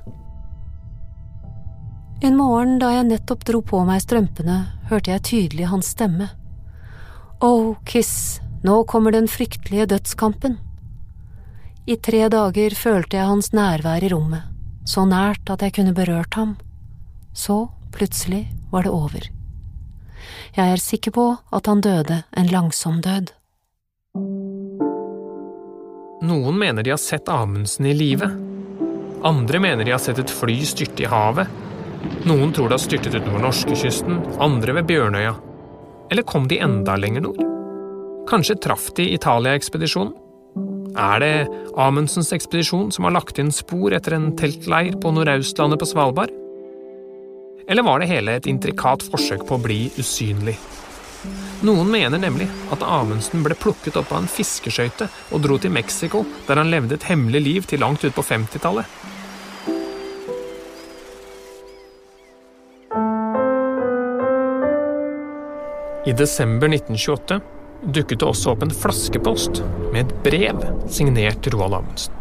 en 2.23 2.37
morgen 2.39 2.77
da 2.79 2.89
jeg 2.93 3.07
nettopp 3.09 3.43
dro 3.47 3.59
på 3.65 3.81
meg 3.87 4.01
strømpene, 4.03 4.57
hørte 4.87 5.11
jeg 5.11 5.23
tydelig 5.27 5.67
hans 5.67 5.89
stemme. 5.91 6.29
Oh, 7.43 7.75
Kiss, 7.83 8.39
nå 8.63 8.83
kommer 8.87 9.11
den 9.11 9.27
fryktelige 9.27 9.89
dødskampen. 9.91 10.55
I 11.83 11.97
tre 11.99 12.29
dager 12.31 12.75
følte 12.79 13.19
jeg 13.19 13.27
hans 13.27 13.51
nærvær 13.51 14.05
i 14.05 14.11
rommet, 14.13 14.45
så 14.87 15.03
nært 15.03 15.51
at 15.51 15.65
jeg 15.65 15.75
kunne 15.75 15.95
berørt 15.97 16.37
ham. 16.39 16.55
Så, 17.35 17.65
plutselig, 17.91 18.45
var 18.71 18.87
det 18.87 18.93
over. 18.95 19.27
Jeg 20.55 20.77
er 20.77 20.79
sikker 20.79 21.11
på 21.11 21.25
at 21.51 21.67
han 21.67 21.83
døde 21.83 22.21
en 22.31 22.51
langsom 22.53 23.01
død. 23.03 23.33
Noen 26.23 26.55
mener 26.55 26.85
de 26.85 26.93
har 26.93 27.01
sett 27.03 27.27
Amundsen 27.27 27.89
i 27.89 27.97
live. 27.97 28.31
Andre 29.27 29.59
mener 29.59 29.83
de 29.83 29.91
har 29.91 29.99
sett 29.99 30.23
et 30.23 30.31
fly 30.31 30.61
styrte 30.67 31.03
i 31.03 31.11
havet 31.11 31.51
noen 32.27 32.53
tror 32.53 32.69
det 32.69 32.77
har 32.77 32.83
styrtet 32.83 33.15
utenfor 33.15 33.41
norskekysten, 33.43 34.19
andre 34.43 34.77
ved 34.79 34.87
Bjørnøya. 34.91 35.33
Eller 36.11 36.27
kom 36.27 36.47
de 36.47 36.59
enda 36.63 36.95
lenger 36.99 37.25
nord? 37.25 37.41
Kanskje 38.29 38.59
traff 38.63 38.89
de 38.97 39.09
Italia-ekspedisjonen? 39.15 40.13
Er 40.93 41.19
det 41.23 41.47
Amundsens 41.79 42.29
ekspedisjon 42.35 42.91
som 42.93 43.07
har 43.07 43.15
lagt 43.15 43.39
inn 43.41 43.49
spor 43.51 43.95
etter 43.97 44.13
en 44.13 44.29
teltleir 44.37 44.93
på 45.01 45.11
Nordøstlandet 45.15 45.81
på 45.81 45.89
Svalbard? 45.89 46.31
Eller 47.67 47.83
var 47.83 47.99
det 47.99 48.11
hele 48.11 48.37
et 48.37 48.49
intrikat 48.51 49.05
forsøk 49.09 49.47
på 49.47 49.57
å 49.57 49.63
bli 49.63 49.79
usynlig? 49.97 50.55
Noen 51.63 51.87
mener 51.89 52.19
nemlig 52.19 52.49
at 52.75 52.83
Amundsen 52.83 53.45
ble 53.45 53.55
plukket 53.55 53.95
opp 53.99 54.11
av 54.11 54.21
en 54.21 54.29
fiskeskøyte 54.31 55.07
og 55.31 55.45
dro 55.45 55.57
til 55.57 55.71
Mexico, 55.71 56.25
der 56.47 56.59
han 56.59 56.71
levde 56.71 56.99
et 56.99 57.07
hemmelig 57.07 57.41
liv 57.41 57.67
til 57.69 57.81
langt 57.83 58.03
ut 58.03 58.13
på 58.15 58.25
50-tallet. 58.27 59.02
I 66.03 66.11
desember 66.11 66.67
1928 66.67 67.37
dukket 67.95 68.19
det 68.19 68.27
også 68.27 68.51
opp 68.51 68.63
en 68.65 68.73
flaskepost 68.75 69.61
med 69.93 70.01
et 70.01 70.09
brev 70.25 70.59
signert 70.91 71.47
Roald 71.53 71.77
Amundsen. 71.77 72.17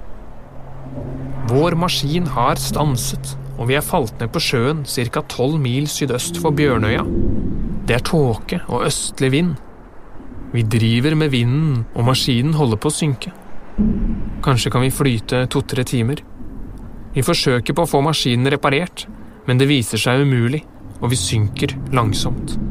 Vår 1.50 1.74
maskin 1.74 2.28
har 2.30 2.60
stanset, 2.62 3.32
og 3.58 3.66
vi 3.70 3.74
er 3.74 3.82
falt 3.82 4.14
ned 4.22 4.30
på 4.30 4.42
sjøen 4.42 4.84
ca. 4.86 5.24
12 5.26 5.58
mil 5.64 5.90
sydøst 5.90 6.38
for 6.38 6.54
Bjørnøya. 6.54 7.02
Det 7.88 7.98
er 7.98 8.06
tåke 8.06 8.60
og 8.68 8.86
østlig 8.86 9.32
vind. 9.34 9.56
Vi 10.54 10.62
driver 10.62 11.18
med 11.18 11.34
vinden, 11.34 11.82
og 11.98 12.06
maskinen 12.06 12.54
holder 12.54 12.78
på 12.78 12.92
å 12.92 12.94
synke. 12.94 13.34
Kanskje 14.46 14.70
kan 14.70 14.86
vi 14.86 14.94
flyte 14.94 15.48
to-tre 15.50 15.82
timer. 15.82 16.22
Vi 17.16 17.26
forsøker 17.26 17.74
på 17.74 17.82
å 17.82 17.90
få 17.90 18.04
maskinen 18.06 18.52
reparert, 18.54 19.08
men 19.48 19.58
det 19.58 19.70
viser 19.70 19.98
seg 19.98 20.22
umulig, 20.22 20.62
og 21.00 21.10
vi 21.10 21.18
synker 21.18 21.74
langsomt. 21.90 22.61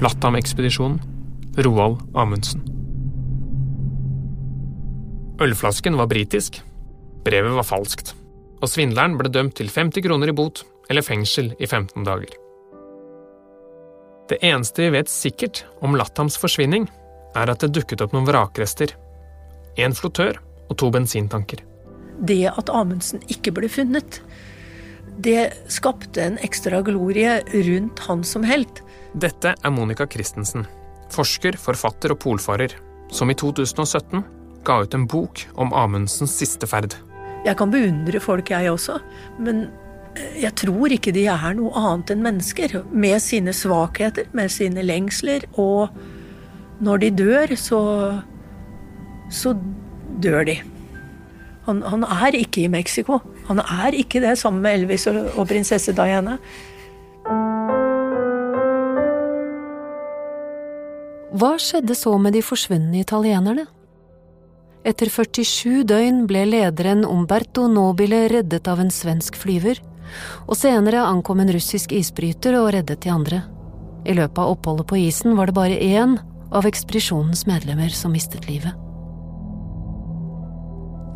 Latam-ekspedisjonen, 0.00 1.00
Roald 1.60 1.98
Amundsen. 2.16 2.62
Ølflasken 5.40 5.96
var 5.96 6.08
britisk. 6.08 6.62
Brevet 7.24 7.52
var 7.52 7.68
falskt. 7.68 8.14
og 8.60 8.68
svindleren 8.68 9.14
ble 9.16 9.30
dømt 9.32 9.54
til 9.56 9.70
50 9.72 10.04
kroner 10.04 10.28
i 10.28 10.34
bot 10.36 10.60
eller 10.92 11.04
fengsel 11.04 11.54
i 11.56 11.66
15 11.66 12.04
dager. 12.04 12.32
Det 14.28 14.36
eneste 14.44 14.84
vi 14.84 14.90
vet 14.98 15.08
sikkert 15.08 15.62
om 15.80 15.96
Lathams 15.96 16.36
forsvinning, 16.36 16.84
er 17.36 17.48
at 17.48 17.64
det 17.64 17.72
dukket 17.72 18.04
opp 18.04 18.12
noen 18.12 18.28
vrakrester. 18.28 18.92
En 19.80 19.96
flottør 19.96 20.36
og 20.68 20.76
to 20.76 20.90
bensintanker. 20.92 21.64
Det 22.20 22.44
at 22.52 22.68
Amundsen 22.68 23.24
ikke 23.32 23.52
ble 23.56 23.72
funnet, 23.72 24.20
det 25.18 25.52
skapte 25.72 26.22
en 26.22 26.38
ekstra 26.44 26.82
glorie 26.86 27.40
rundt 27.52 27.98
han 28.06 28.24
som 28.24 28.44
helt. 28.46 28.82
Dette 29.12 29.54
er 29.56 29.74
Monica 29.74 30.06
Christensen, 30.06 30.66
forsker, 31.10 31.58
forfatter 31.58 32.14
og 32.14 32.20
polfarer, 32.22 32.76
som 33.10 33.30
i 33.30 33.36
2017 33.38 34.22
ga 34.64 34.80
ut 34.84 34.94
en 34.94 35.06
bok 35.10 35.44
om 35.58 35.72
Amundsens 35.74 36.36
siste 36.38 36.68
ferd. 36.70 36.94
Jeg 37.46 37.56
kan 37.56 37.72
beundre 37.72 38.20
folk, 38.20 38.50
jeg 38.52 38.70
også, 38.70 38.98
men 39.40 39.68
jeg 40.36 40.52
tror 40.58 40.92
ikke 40.92 41.14
de 41.14 41.24
er 41.30 41.54
noe 41.56 41.72
annet 41.78 42.12
enn 42.12 42.24
mennesker. 42.24 42.80
Med 42.92 43.22
sine 43.24 43.54
svakheter, 43.56 44.28
med 44.36 44.50
sine 44.52 44.82
lengsler. 44.84 45.46
Og 45.54 45.88
når 46.82 47.04
de 47.04 47.10
dør, 47.22 47.54
så 47.56 47.80
så 49.30 49.54
dør 50.22 50.44
de. 50.48 50.58
Han, 51.70 51.84
han 51.86 52.04
er 52.04 52.36
ikke 52.40 52.64
i 52.64 52.70
Mexico. 52.72 53.20
Han 53.46 53.62
er 53.62 53.94
ikke 53.94 54.22
det 54.22 54.36
sammen 54.40 54.62
med 54.64 54.80
Elvis 54.80 55.06
og, 55.10 55.22
og 55.38 55.46
prinsesse 55.50 55.94
Diana. 55.96 56.36
Hva 61.30 61.52
skjedde 61.62 61.94
så 61.94 62.16
med 62.18 62.34
de 62.34 62.42
forsvunne 62.42 62.98
italienerne? 62.98 63.68
Etter 64.82 65.10
47 65.12 65.84
døgn 65.86 66.24
ble 66.26 66.42
lederen 66.48 67.04
Umberto 67.06 67.68
Nobile 67.70 68.24
reddet 68.32 68.66
av 68.68 68.80
en 68.82 68.90
svensk 68.90 69.38
flyver, 69.38 69.78
og 70.48 70.58
senere 70.58 71.04
ankom 71.06 71.42
en 71.44 71.52
russisk 71.54 71.94
isbryter 71.94 72.58
og 72.58 72.72
reddet 72.74 73.04
de 73.04 73.14
andre. 73.14 73.42
I 74.08 74.16
løpet 74.16 74.42
av 74.42 74.56
oppholdet 74.56 74.88
på 74.90 74.98
isen 75.04 75.36
var 75.38 75.50
det 75.50 75.58
bare 75.60 75.78
én 75.78 76.18
av 76.50 76.66
ekspedisjonens 76.66 77.46
medlemmer 77.46 77.92
som 77.94 78.16
mistet 78.16 78.48
livet. 78.50 78.89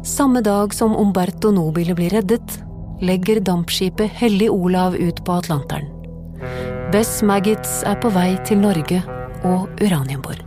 Samme 0.04 0.40
dag 0.40 0.74
som 0.74 0.96
Umberto 0.96 1.50
Nobile 1.50 1.94
blir 1.94 2.10
reddet, 2.10 2.58
legger 3.00 3.40
dampskipet 3.40 4.10
Hellig 4.10 4.50
Olav 4.50 4.94
ut 4.96 5.24
på 5.24 5.32
Atlanteren. 5.32 5.86
Bess 6.92 7.22
Maggots 7.22 7.82
er 7.88 7.96
på 8.02 8.10
vei 8.12 8.36
til 8.44 8.60
Norge 8.60 9.00
og 9.44 9.80
Uranienborg. 9.80 10.44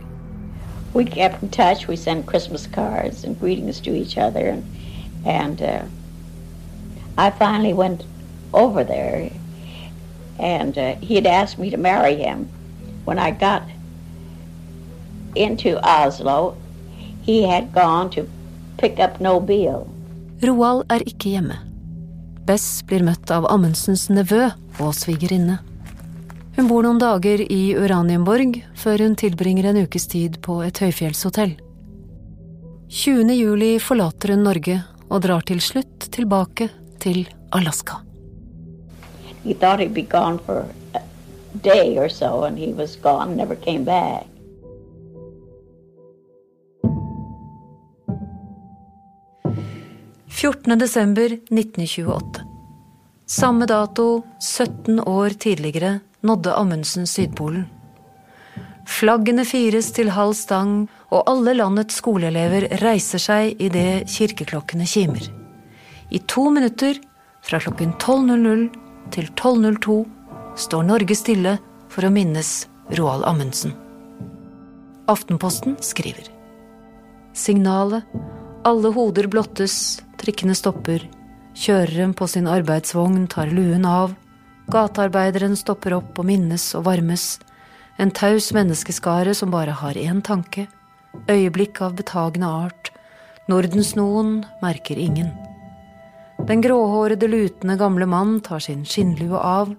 We 0.94 1.04
kept 1.04 1.42
in 1.42 1.50
touch. 1.50 1.88
We 1.88 1.96
sent 1.96 2.30
Christmas 2.30 2.68
cards 2.74 3.24
and 3.24 3.40
greetings 3.40 3.80
to 3.80 3.90
each 3.90 4.16
other, 4.16 4.46
and 4.46 4.62
and 5.26 5.60
uh, 5.60 5.82
I 7.18 7.30
finally 7.30 7.74
went 7.74 8.06
over 8.52 8.84
there, 8.84 9.30
and 10.38 10.78
uh, 10.78 10.94
he 11.02 11.14
had 11.16 11.26
asked 11.26 11.58
me 11.58 11.70
to 11.70 11.76
marry 11.76 12.14
him. 12.14 12.48
When 13.04 13.18
I 13.18 13.32
got 13.32 13.62
into 15.34 15.80
Oslo, 15.82 16.54
he 17.26 17.42
had 17.42 17.72
gone 17.74 18.10
to 18.10 18.37
Nobile. 19.20 19.86
Roald 20.42 20.84
er 20.92 21.02
ikke 21.02 21.34
hjemme. 21.34 21.56
Bess 22.46 22.82
blir 22.86 23.02
møtt 23.02 23.30
av 23.30 23.44
Amundsens 23.50 24.08
nevø 24.08 24.46
og 24.78 24.94
svigerinne. 24.94 25.58
Hun 26.56 26.68
bor 26.70 26.82
noen 26.82 26.98
dager 26.98 27.42
i 27.42 27.74
Uranienborg 27.74 28.60
før 28.78 29.04
hun 29.04 29.16
tilbringer 29.18 29.68
en 29.70 29.82
ukes 29.84 30.06
tid 30.10 30.38
på 30.42 30.60
et 30.62 30.78
høyfjellshotell. 30.78 31.56
20. 32.88 33.34
juli 33.34 33.74
forlater 33.82 34.32
hun 34.32 34.46
Norge 34.46 34.78
og 35.10 35.22
drar 35.26 35.44
til 35.44 35.60
slutt 35.60 36.08
tilbake 36.14 36.70
til 37.02 37.26
Alaska. 37.52 38.00
He 39.44 39.54
thought 39.54 39.80
he'd 39.80 39.94
be 39.94 40.02
gone 40.02 40.38
for 40.38 40.66
a 40.94 41.02
day 41.62 41.98
or 41.98 42.08
so, 42.08 42.44
and 42.44 42.58
he 42.58 42.72
was 42.72 42.96
gone, 42.96 43.36
never 43.36 43.54
came 43.54 43.84
back. 43.84 44.26
Desember 50.78 51.32
1928. 51.50 52.44
Samme 53.26 53.66
dato, 53.66 54.22
17 54.40 55.00
år 55.00 55.30
tidligere, 55.30 56.00
nådde 56.20 56.54
Amundsen 56.54 57.06
Sydpolen. 57.06 57.66
Flaggene 58.86 59.44
fires 59.44 59.90
til 59.92 60.10
halv 60.10 60.34
stang, 60.34 60.88
og 61.10 61.24
alle 61.26 61.54
landets 61.54 61.98
skoleelever 61.98 62.68
reiser 62.82 63.18
seg 63.18 63.60
idet 63.60 64.06
kirkeklokkene 64.06 64.86
kimer. 64.86 65.26
I 66.10 66.18
to 66.18 66.50
minutter, 66.50 66.94
fra 67.42 67.58
klokken 67.58 67.92
12.00 67.98 68.70
til 69.10 69.28
12.02, 69.34 70.04
står 70.56 70.82
Norge 70.82 71.14
stille 71.18 71.58
for 71.88 72.06
å 72.06 72.14
minnes 72.14 72.68
Roald 72.94 73.26
Amundsen. 73.26 73.74
Aftenposten 75.08 75.80
skriver. 75.82 76.30
Signalet. 77.34 78.04
Alle 78.64 78.90
hoder 78.92 79.26
blottes, 79.26 79.98
trikkene 80.28 80.52
stopper. 80.52 81.06
Kjøreren 81.56 82.10
på 82.12 82.26
sin 82.28 82.44
arbeidsvogn 82.52 83.22
tar 83.32 83.48
luen 83.48 83.86
av. 83.88 84.10
Gatearbeideren 84.68 85.54
stopper 85.56 85.94
opp 85.96 86.18
og 86.20 86.26
minnes 86.28 86.66
og 86.76 86.84
varmes. 86.84 87.38
En 87.96 88.12
taus 88.12 88.50
menneskeskare 88.52 89.32
som 89.34 89.48
bare 89.50 89.72
har 89.80 89.96
én 89.96 90.20
tanke. 90.20 90.66
Øyeblikk 91.32 91.80
av 91.80 91.94
betagende 91.96 92.50
art. 92.66 92.90
Nordensnoen 93.48 94.42
merker 94.60 95.00
ingen. 95.00 95.32
Den 96.44 96.60
gråhårede, 96.60 97.24
lutende 97.24 97.78
gamle 97.80 98.04
mann 98.04 98.42
tar 98.44 98.60
sin 98.60 98.84
skinnlue 98.84 99.40
av. 99.40 99.72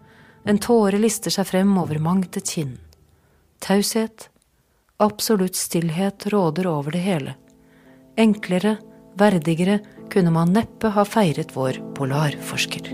En 0.49 0.57
tåre 0.57 0.97
lister 0.97 1.29
seg 1.29 1.45
frem 1.45 1.77
over 1.77 2.01
mangt 2.01 2.41
et 2.41 2.55
kinn. 2.57 2.79
Taushet. 3.61 4.31
Absolutt 4.97 5.55
stillhet 5.55 6.25
råder 6.33 6.73
over 6.73 6.97
det 6.97 7.05
hele. 7.05 7.37
Enklere, 8.17 8.79
verdigere 9.13 9.79
kunne 10.09 10.33
man 10.33 10.53
neppe 10.55 10.91
ha 10.95 11.05
feiret 11.05 11.53
vår 11.55 11.79
polarforsker. 11.97 12.91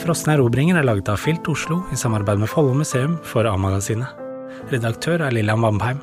Frosne 0.00 0.34
erobringer 0.34 0.80
er 0.80 0.86
laget 0.88 1.10
av 1.12 1.20
Filt 1.22 1.46
Oslo 1.52 1.84
i 1.92 1.98
samarbeid 1.98 2.40
med 2.40 2.50
Follo 2.50 2.72
museum 2.74 3.18
for 3.22 3.46
A-magasinet. 3.46 4.08
Redaktør 4.72 5.22
er 5.26 5.34
Lillian 5.36 5.62
Vamheim. 5.62 6.00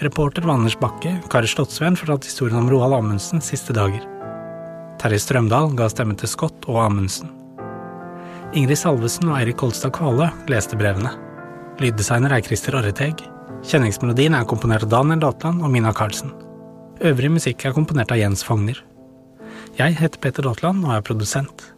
Reporter 0.00 0.44
var 0.46 0.56
Anders 0.56 0.76
Bakke, 0.80 1.16
Kari 1.32 1.48
Slottsveen 1.50 1.96
fortalte 1.98 2.30
historien 2.30 2.60
om 2.62 2.70
Roald 2.72 2.96
Amundsens 2.96 3.50
siste 3.52 3.76
dager. 3.76 4.15
Terje 5.06 5.20
Strømdal 5.22 5.68
ga 5.78 5.86
stemme 5.86 6.16
til 6.18 6.26
Scott 6.26 6.64
og 6.66 6.80
Amundsen. 6.82 7.28
Ingrid 8.58 8.80
Salvesen 8.80 9.28
og 9.28 9.36
Eirik 9.38 9.54
Kolstad 9.60 9.92
Kvale 9.94 10.32
leste 10.50 10.74
brevene. 10.74 11.12
Lyddesigner 11.78 12.32
er 12.34 12.42
Christer 12.42 12.74
Orreteg. 12.74 13.20
Kjenningsmelodien 13.62 14.34
er 14.34 14.48
komponert 14.50 14.82
av 14.82 14.90
Daniel 14.90 15.20
Daatland 15.22 15.62
og 15.62 15.70
Mina 15.70 15.92
Karlsen. 15.94 16.32
Øvrig 17.06 17.30
musikk 17.36 17.62
er 17.68 17.76
komponert 17.76 18.10
av 18.10 18.18
Jens 18.18 18.42
Fogner. 18.42 18.80
Jeg 19.78 19.94
heter 20.00 20.18
Peter 20.24 20.42
Daatland 20.42 20.82
og 20.82 20.96
er 20.96 21.04
produsent. 21.06 21.68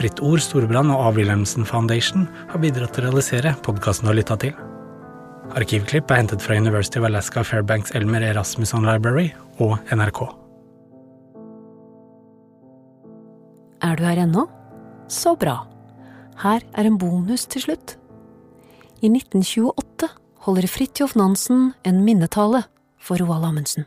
Fritt 0.00 0.18
Ord 0.18 0.42
Storebrand 0.42 0.90
og 0.90 1.04
A. 1.06 1.44
Foundation 1.70 2.26
har 2.50 2.58
bidratt 2.64 2.96
til 2.96 3.04
å 3.04 3.12
realisere 3.12 3.54
podkasten 3.62 4.08
du 4.08 4.10
har 4.10 4.18
lytta 4.18 4.38
til. 4.42 4.56
Arkivklipp 5.54 6.10
er 6.10 6.24
hentet 6.24 6.42
fra 6.42 6.58
University 6.58 6.98
of 6.98 7.06
Alaska 7.06 7.44
Fairbanks 7.46 7.94
Elmer 7.94 8.26
Erasmusson 8.26 8.90
Library 8.90 9.30
og 9.60 9.78
NRK. 9.94 10.45
Er 13.86 13.94
du 13.94 14.02
her 14.02 14.18
ennå? 14.18 14.48
Så 15.08 15.36
bra. 15.38 15.60
Her 16.42 16.64
er 16.74 16.88
en 16.88 16.98
bonus 16.98 17.46
til 17.46 17.62
slutt. 17.62 17.96
I 18.98 19.06
1928 19.12 20.08
holder 20.46 20.66
Fridtjof 20.66 21.14
Nansen 21.14 21.72
en 21.86 22.02
minnetale 22.04 22.64
for 22.98 23.22
Roald 23.22 23.46
Amundsen. 23.46 23.86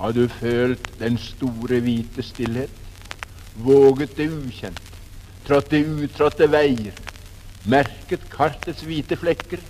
Har 0.00 0.12
du 0.12 0.26
følt 0.28 0.88
den 0.98 1.18
store, 1.18 1.78
hvite 1.80 2.26
stillhet? 2.26 2.82
våget 3.56 4.16
det 4.16 4.28
ukjent, 4.32 4.80
trådt 5.46 5.70
det 5.70 5.84
utrådte 5.84 6.48
veier, 6.48 6.94
merket 7.68 8.24
kartets 8.32 8.82
hvite 8.86 9.16
flekker. 9.20 9.60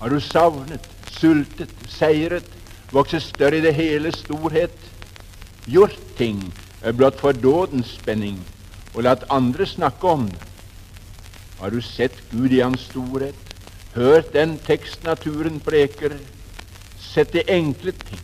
Har 0.00 0.10
du 0.10 0.20
savnet, 0.20 0.84
sultet, 1.10 1.70
seiret, 1.88 2.46
vokset 2.92 3.22
større 3.22 3.58
i 3.58 3.64
det 3.64 3.74
hele 3.74 4.12
storhet? 4.14 4.74
Gjort 5.68 5.98
ting 6.18 6.42
blott 6.82 7.20
for 7.20 7.32
dådens 7.32 7.96
spenning, 7.98 8.38
og 8.94 9.02
latt 9.02 9.24
andre 9.30 9.66
snakke 9.66 10.08
om 10.08 10.28
det? 10.30 10.44
Har 11.58 11.70
du 11.70 11.80
sett 11.82 12.14
Gud 12.30 12.52
i 12.52 12.60
hans 12.60 12.86
storhet, 12.86 13.34
hørt 13.94 14.32
den 14.32 14.58
tekst 14.66 15.04
naturen 15.04 15.58
preker, 15.60 16.14
sett 17.00 17.32
de 17.32 17.42
enkle 17.50 17.92
ting, 17.92 18.22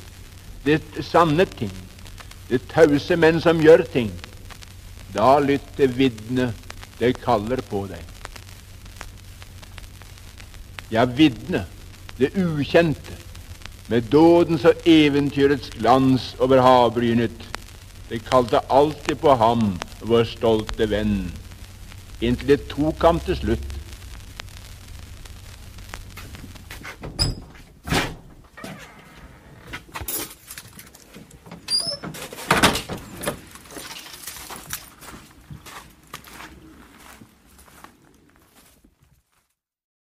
det 0.65 0.81
sanne 1.03 1.45
ting, 1.45 1.73
det 2.49 2.63
tause 2.71 3.17
menn 3.17 3.41
som 3.43 3.63
gjør 3.63 3.83
ting, 3.93 4.13
da 5.15 5.39
lytt 5.43 5.67
til 5.77 5.91
vitnet, 5.99 6.55
det 6.99 7.17
kaller 7.23 7.63
på 7.71 7.85
deg. 7.91 8.03
Ja, 10.95 11.05
vitne, 11.05 11.65
det 12.19 12.31
ukjente, 12.39 13.19
med 13.89 14.07
dådens 14.13 14.65
og 14.65 14.87
eventyrets 14.89 15.73
glans 15.75 16.31
over 16.39 16.63
havbrynet. 16.63 17.35
Det 18.15 18.21
kalte 18.29 18.61
alltid 18.71 19.19
på 19.19 19.33
ham, 19.35 19.73
vår 20.07 20.29
stolte 20.31 20.87
venn, 20.87 21.33
inntil 22.23 22.53
det 22.53 22.69
tok 22.71 23.03
ham 23.03 23.17
til 23.27 23.35
slutt 23.41 23.74